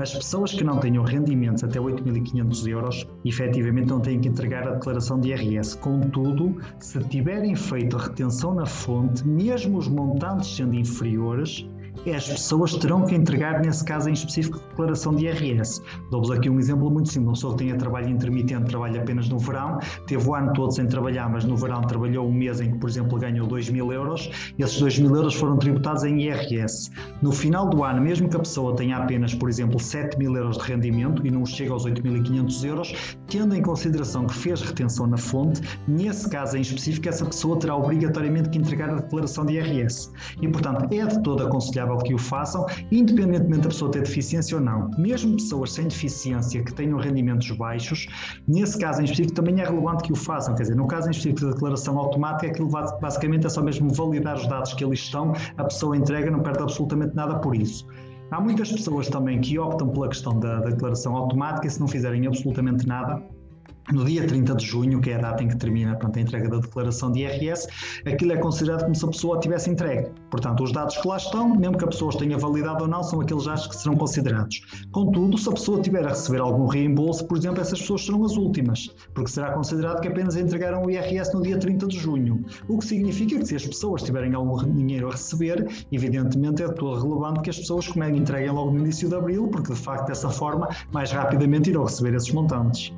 as 0.00 0.12
pessoas 0.12 0.52
que 0.52 0.64
não 0.64 0.78
tenham 0.78 1.04
rendimentos 1.04 1.62
até 1.62 1.78
8.500 1.78 2.68
euros, 2.68 3.06
efetivamente 3.24 3.83
então 3.84 4.00
têm 4.00 4.18
que 4.18 4.28
entregar 4.28 4.66
a 4.66 4.72
declaração 4.72 5.20
de 5.20 5.28
IRS. 5.28 5.76
Contudo, 5.76 6.56
se 6.78 6.98
tiverem 7.04 7.54
feito 7.54 7.96
a 7.96 8.00
retenção 8.00 8.54
na 8.54 8.64
fonte, 8.64 9.26
mesmo 9.28 9.76
os 9.76 9.86
montantes 9.86 10.56
sendo 10.56 10.74
inferiores, 10.74 11.66
as 12.14 12.28
pessoas 12.28 12.74
terão 12.74 13.02
que 13.04 13.14
entregar, 13.14 13.60
nesse 13.60 13.84
caso 13.84 14.08
em 14.08 14.12
específico, 14.12 14.58
declaração 14.70 15.14
de 15.14 15.26
IRS. 15.26 15.80
Dou-vos 16.10 16.30
aqui 16.30 16.50
um 16.50 16.58
exemplo 16.58 16.90
muito 16.90 17.08
simples. 17.08 17.24
Uma 17.24 17.32
pessoa 17.32 17.52
que 17.54 17.64
tenha 17.64 17.76
trabalho 17.76 18.08
intermitente, 18.08 18.64
trabalha 18.66 19.00
apenas 19.00 19.28
no 19.28 19.38
verão, 19.38 19.78
teve 20.06 20.28
o 20.28 20.34
ano 20.34 20.52
todo 20.52 20.72
sem 20.72 20.86
trabalhar, 20.86 21.28
mas 21.30 21.44
no 21.44 21.56
verão 21.56 21.80
trabalhou 21.82 22.28
um 22.28 22.32
mês 22.32 22.60
em 22.60 22.72
que, 22.72 22.78
por 22.78 22.90
exemplo, 22.90 23.18
ganhou 23.18 23.46
2 23.46 23.70
mil 23.70 23.92
euros, 23.92 24.30
esses 24.58 24.78
2 24.78 24.98
mil 24.98 25.14
euros 25.14 25.34
foram 25.34 25.56
tributados 25.56 26.04
em 26.04 26.20
IRS. 26.20 26.90
No 27.22 27.32
final 27.32 27.68
do 27.70 27.82
ano, 27.82 28.02
mesmo 28.02 28.28
que 28.28 28.36
a 28.36 28.40
pessoa 28.40 28.74
tenha 28.76 28.98
apenas, 28.98 29.34
por 29.34 29.48
exemplo, 29.48 29.80
7 29.80 30.18
mil 30.18 30.36
euros 30.36 30.58
de 30.58 30.64
rendimento 30.64 31.26
e 31.26 31.30
não 31.30 31.46
chega 31.46 31.72
aos 31.72 31.86
8.500 31.86 32.64
euros, 32.64 33.16
tendo 33.28 33.54
em 33.54 33.62
consideração 33.62 34.26
que 34.26 34.34
fez 34.34 34.60
retenção 34.60 35.06
na 35.06 35.16
fonte, 35.16 35.60
nesse 35.88 36.28
caso 36.28 36.56
em 36.56 36.60
específico, 36.60 37.08
essa 37.08 37.24
pessoa 37.24 37.58
terá 37.58 37.76
obrigatoriamente 37.76 38.50
que 38.50 38.58
entregar 38.58 38.90
a 38.90 38.96
declaração 38.96 39.46
de 39.46 39.54
IRS. 39.54 40.10
E, 40.40 40.48
portanto, 40.48 40.92
é 40.92 41.06
de 41.06 41.22
todo 41.22 41.46
aconselhável 41.46 41.83
que 42.04 42.14
o 42.14 42.18
façam, 42.18 42.66
independentemente 42.90 43.62
da 43.62 43.68
pessoa 43.68 43.90
ter 43.90 44.02
deficiência 44.02 44.56
ou 44.56 44.62
não. 44.62 44.90
Mesmo 44.98 45.36
pessoas 45.36 45.72
sem 45.72 45.88
deficiência 45.88 46.62
que 46.62 46.72
tenham 46.72 46.98
rendimentos 46.98 47.50
baixos, 47.52 48.06
nesse 48.46 48.78
caso 48.78 49.00
em 49.00 49.04
específico 49.04 49.34
também 49.34 49.60
é 49.60 49.64
relevante 49.64 50.04
que 50.04 50.12
o 50.12 50.16
façam. 50.16 50.54
Quer 50.54 50.62
dizer, 50.62 50.76
no 50.76 50.86
caso 50.86 51.08
em 51.08 51.10
específico 51.10 51.46
da 51.46 51.52
declaração 51.52 51.98
automática, 51.98 52.50
aquilo 52.50 52.68
basicamente 53.00 53.46
é 53.46 53.48
só 53.48 53.62
mesmo 53.62 53.92
validar 53.92 54.36
os 54.36 54.46
dados 54.46 54.74
que 54.74 54.84
ali 54.84 54.94
estão, 54.94 55.32
a 55.56 55.64
pessoa 55.64 55.96
entrega, 55.96 56.30
não 56.30 56.40
perde 56.40 56.62
absolutamente 56.62 57.14
nada 57.14 57.38
por 57.38 57.54
isso. 57.54 57.86
Há 58.30 58.40
muitas 58.40 58.72
pessoas 58.72 59.08
também 59.08 59.40
que 59.40 59.58
optam 59.58 59.88
pela 59.88 60.08
questão 60.08 60.38
da, 60.40 60.58
da 60.60 60.70
declaração 60.70 61.14
automática 61.14 61.66
e 61.66 61.70
se 61.70 61.78
não 61.78 61.86
fizerem 61.86 62.26
absolutamente 62.26 62.86
nada, 62.86 63.22
no 63.92 64.04
dia 64.04 64.26
30 64.26 64.54
de 64.54 64.64
junho, 64.64 65.00
que 65.00 65.10
é 65.10 65.16
a 65.16 65.18
data 65.18 65.42
em 65.42 65.48
que 65.48 65.56
termina 65.56 65.98
a 66.00 66.20
entrega 66.20 66.48
da 66.48 66.58
declaração 66.58 67.12
de 67.12 67.20
IRS, 67.20 67.68
aquilo 68.06 68.32
é 68.32 68.36
considerado 68.36 68.82
como 68.82 68.94
se 68.94 69.04
a 69.04 69.08
pessoa 69.08 69.40
tivesse 69.40 69.70
entregue. 69.70 70.10
Portanto, 70.30 70.62
os 70.62 70.72
dados 70.72 70.96
que 70.96 71.06
lá 71.06 71.16
estão, 71.16 71.54
mesmo 71.54 71.76
que 71.76 71.84
a 71.84 71.88
pessoa 71.88 72.08
os 72.08 72.16
tenha 72.16 72.38
validado 72.38 72.84
ou 72.84 72.88
não, 72.88 73.02
são 73.02 73.20
aqueles 73.20 73.44
dados 73.44 73.66
que 73.66 73.76
serão 73.76 73.96
considerados. 73.96 74.86
Contudo, 74.92 75.36
se 75.36 75.48
a 75.48 75.52
pessoa 75.52 75.80
tiver 75.80 76.04
a 76.06 76.10
receber 76.10 76.40
algum 76.40 76.66
reembolso, 76.66 77.26
por 77.26 77.36
exemplo, 77.36 77.60
essas 77.60 77.80
pessoas 77.80 78.04
serão 78.06 78.24
as 78.24 78.36
últimas, 78.36 78.88
porque 79.12 79.30
será 79.30 79.52
considerado 79.52 80.00
que 80.00 80.08
apenas 80.08 80.36
entregaram 80.36 80.82
o 80.82 80.90
IRS 80.90 81.34
no 81.34 81.42
dia 81.42 81.58
30 81.58 81.86
de 81.86 81.98
junho. 81.98 82.44
O 82.68 82.78
que 82.78 82.86
significa 82.86 83.38
que 83.38 83.46
se 83.46 83.56
as 83.56 83.66
pessoas 83.66 84.02
tiverem 84.02 84.34
algum 84.34 84.56
dinheiro 84.72 85.08
a 85.08 85.12
receber, 85.12 85.66
evidentemente 85.92 86.62
é 86.62 86.68
todo 86.68 87.00
relevante 87.00 87.40
que 87.40 87.50
as 87.50 87.58
pessoas 87.58 87.86
comecem 87.88 88.14
entreguem 88.24 88.50
logo 88.50 88.70
no 88.70 88.80
início 88.80 89.08
de 89.08 89.14
abril, 89.14 89.48
porque 89.48 89.72
de 89.72 89.78
facto 89.78 90.06
dessa 90.06 90.30
forma 90.30 90.68
mais 90.92 91.10
rapidamente 91.12 91.70
irão 91.70 91.84
receber 91.84 92.14
esses 92.14 92.32
montantes. 92.32 92.92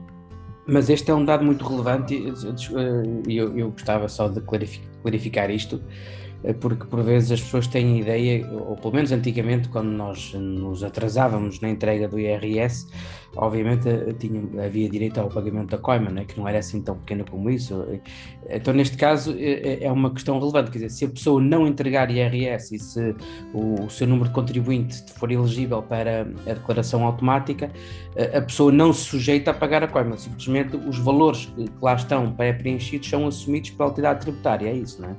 Mas 0.66 0.90
este 0.90 1.11
é 1.11 1.14
um 1.14 1.24
dado 1.24 1.44
muito 1.44 1.64
relevante 1.64 2.14
e 2.14 3.37
eu, 3.37 3.57
eu, 3.57 3.70
gostava 3.70 4.09
só 4.09 4.26
de 4.29 4.40
clarificar 4.40 5.50
isto, 5.50 5.76
eh, 5.76 6.26
porque 6.53 6.87
por 6.87 7.03
vezes 7.03 7.33
as 7.33 7.41
pessoas 7.41 7.67
têm 7.67 8.01
ideia, 8.01 8.47
ou 8.53 8.77
pelo 8.77 8.95
menos 8.95 9.11
antigamente, 9.11 9.69
quando 9.69 9.89
nós 9.89 10.33
nos 10.35 10.85
atrasávamos 10.85 11.61
na 11.61 11.69
entrega 11.69 12.07
do 12.07 12.19
IRS, 12.19 12.87
obviamente 13.35 13.89
eh, 13.89 14.15
tinha, 14.19 14.41
havia 14.65 14.89
direito 14.89 15.19
ao 15.21 15.29
pagamento 15.29 15.71
da 15.71 15.79
coima, 15.79 16.11
né, 16.11 16.25
que 16.25 16.39
não 16.39 16.49
era 16.49 16.59
assim 16.59 16.81
tão 16.81 16.97
pequena 16.97 17.25
como 17.25 17.51
isso. 17.51 17.85
Então, 18.49 18.73
neste 18.73 18.97
caso, 18.97 19.35
é, 19.39 19.85
é 19.85 19.93
uma 19.93 20.11
questão 20.11 20.39
relevante, 20.39 20.71
quer 20.71 20.79
dizer, 20.79 20.91
se 20.91 21.05
a 21.05 21.09
pessoa 21.09 21.41
não 21.41 21.67
entregar 21.67 22.11
IRS 22.11 22.75
e 22.75 22.79
se 22.79 23.15
o, 23.53 23.85
o 23.85 23.91
seu 23.91 24.07
número 24.07 24.29
de 24.29 24.35
contribuinte 24.35 25.03
for 25.19 25.31
elegível 25.31 25.83
para 25.83 26.29
a 26.47 26.55
declaração 26.55 27.05
automática, 27.05 27.71
a 28.35 28.41
pessoa 28.41 28.73
não 28.73 28.93
se 28.93 29.05
sujeita 29.05 29.51
a 29.51 29.55
pagar 29.55 29.83
a 29.83 29.89
coima, 29.89 30.17
simplesmente 30.17 30.77
os 30.77 30.99
valores 30.99 31.47
que 31.57 31.71
lá 31.83 31.95
estão 31.95 32.33
pré-preenchidos 32.33 33.09
são 33.09 33.27
assumidos 33.27 33.71
pela 33.71 33.89
autoridade 33.89 34.21
tributária, 34.21 34.69
é 34.69 34.75
isso, 34.75 35.03
não 35.03 35.11
é? 35.11 35.17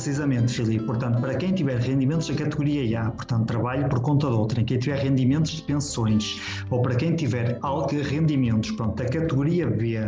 Precisamente, 0.00 0.54
Filipe. 0.54 0.86
Portanto, 0.86 1.20
para 1.20 1.34
quem 1.34 1.52
tiver 1.52 1.78
rendimentos 1.78 2.26
da 2.26 2.34
categoria 2.34 3.02
A, 3.02 3.10
portanto, 3.10 3.44
trabalho 3.44 3.86
por 3.86 4.00
conta 4.00 4.28
de 4.28 4.32
outra, 4.32 4.64
quem 4.64 4.78
tiver 4.78 4.96
rendimentos 4.96 5.50
de 5.50 5.62
pensões, 5.62 6.40
ou 6.70 6.80
para 6.80 6.94
quem 6.94 7.14
tiver 7.14 7.60
rendimentos 8.08 8.70
pronto, 8.70 8.96
da 8.96 9.04
categoria 9.04 9.66
B, 9.66 9.98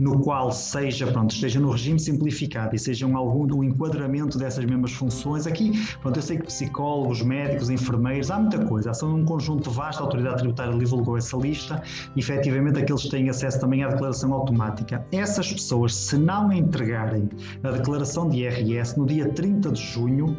no 0.00 0.20
qual 0.20 0.50
seja, 0.52 1.06
pronto, 1.06 1.34
esteja 1.34 1.60
no 1.60 1.70
regime 1.70 2.00
simplificado 2.00 2.74
e 2.74 2.78
sejam 2.78 3.14
algum 3.14 3.46
do 3.46 3.62
enquadramento 3.62 4.38
dessas 4.38 4.64
mesmas 4.64 4.92
funções, 4.92 5.46
aqui, 5.46 5.72
pronto, 6.00 6.16
eu 6.16 6.22
sei 6.22 6.38
que 6.38 6.46
psicólogos, 6.46 7.20
médicos, 7.20 7.68
enfermeiros, 7.68 8.30
há 8.30 8.38
muita 8.38 8.64
coisa, 8.64 8.94
são 8.94 9.14
um 9.14 9.22
conjunto 9.22 9.70
vasto, 9.70 10.00
a 10.00 10.04
autoridade 10.04 10.38
tributária 10.38 10.78
divulgou 10.78 11.18
essa 11.18 11.36
lista, 11.36 11.82
e 12.16 12.20
efetivamente 12.20 12.78
aqueles 12.78 13.06
têm 13.06 13.28
acesso 13.28 13.60
também 13.60 13.84
à 13.84 13.88
declaração 13.88 14.32
automática. 14.32 15.06
Essas 15.12 15.52
pessoas, 15.52 15.94
se 15.94 16.16
não 16.16 16.50
entregarem 16.50 17.28
a 17.62 17.70
declaração 17.70 18.30
de 18.30 18.38
IRS 18.38 18.98
no 18.98 19.04
dia 19.04 19.28
30 19.42 19.72
de 19.72 19.82
junho, 19.82 20.36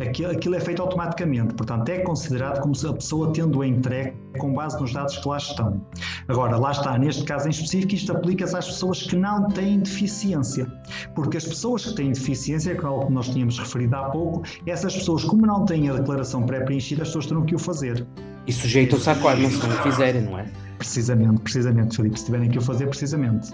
aquilo, 0.00 0.30
aquilo 0.30 0.54
é 0.54 0.60
feito 0.60 0.80
automaticamente, 0.80 1.52
portanto 1.52 1.90
é 1.90 1.98
considerado 1.98 2.62
como 2.62 2.74
se 2.74 2.86
a 2.86 2.92
pessoa 2.94 3.30
tendo 3.34 3.60
a 3.60 3.66
entregue 3.66 4.14
com 4.38 4.54
base 4.54 4.80
nos 4.80 4.94
dados 4.94 5.18
que 5.18 5.28
lá 5.28 5.36
estão. 5.36 5.86
Agora, 6.26 6.56
lá 6.56 6.70
está, 6.70 6.96
neste 6.96 7.22
caso 7.24 7.48
em 7.48 7.50
específico, 7.50 7.94
isto 7.94 8.12
aplica-se 8.12 8.56
às 8.56 8.66
pessoas 8.66 9.02
que 9.02 9.14
não 9.14 9.46
têm 9.48 9.80
deficiência, 9.80 10.66
porque 11.14 11.36
as 11.36 11.44
pessoas 11.44 11.84
que 11.84 11.96
têm 11.96 12.12
deficiência, 12.12 12.74
que 12.74 12.82
é 12.82 12.86
algo 12.86 13.08
que 13.08 13.12
nós 13.12 13.28
tínhamos 13.28 13.58
referido 13.58 13.94
há 13.94 14.04
pouco, 14.08 14.42
essas 14.66 14.96
pessoas, 14.96 15.22
como 15.22 15.46
não 15.46 15.66
têm 15.66 15.90
a 15.90 15.92
declaração 15.92 16.44
pré-preenchida, 16.44 17.02
as 17.02 17.08
pessoas 17.08 17.26
terão 17.26 17.44
que 17.44 17.54
o 17.54 17.58
fazer. 17.58 18.06
E 18.46 18.52
sujeitam-se 18.52 19.10
à 19.10 19.16
coima 19.16 19.50
se 19.50 19.58
não 19.66 19.68
o 19.68 19.82
fizerem, 19.82 20.22
não 20.22 20.38
é? 20.38 20.46
Precisamente, 20.78 21.42
precisamente, 21.42 21.96
Felipe, 21.96 22.18
se 22.18 22.24
tiverem 22.24 22.48
que 22.48 22.56
o 22.56 22.62
fazer, 22.62 22.86
precisamente. 22.86 23.50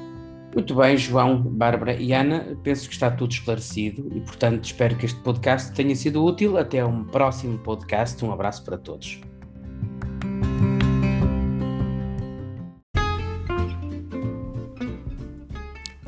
Muito 0.55 0.75
bem, 0.75 0.99
João, 0.99 1.41
Bárbara 1.41 1.95
e 1.95 2.12
Ana, 2.12 2.59
penso 2.62 2.87
que 2.87 2.93
está 2.93 3.11
tudo 3.11 3.33
esclarecido 3.33 4.07
e, 4.15 4.21
portanto, 4.21 4.65
espero 4.67 4.97
que 4.97 5.07
este 5.07 5.19
podcast 5.21 5.73
tenha 5.73 5.97
sido 5.97 6.23
útil. 6.23 6.59
Até 6.59 6.85
um 6.85 7.05
próximo 7.05 7.59
podcast. 7.59 8.23
Um 8.23 8.31
abraço 8.31 8.62
para 8.62 8.77
todos. 8.77 9.19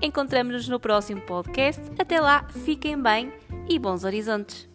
Encontramos-nos 0.00 0.68
no 0.68 0.78
próximo 0.78 1.20
podcast. 1.22 1.82
Até 1.98 2.20
lá, 2.20 2.46
fiquem 2.64 2.96
bem 3.00 3.32
e 3.68 3.76
bons 3.78 4.04
horizontes! 4.04 4.67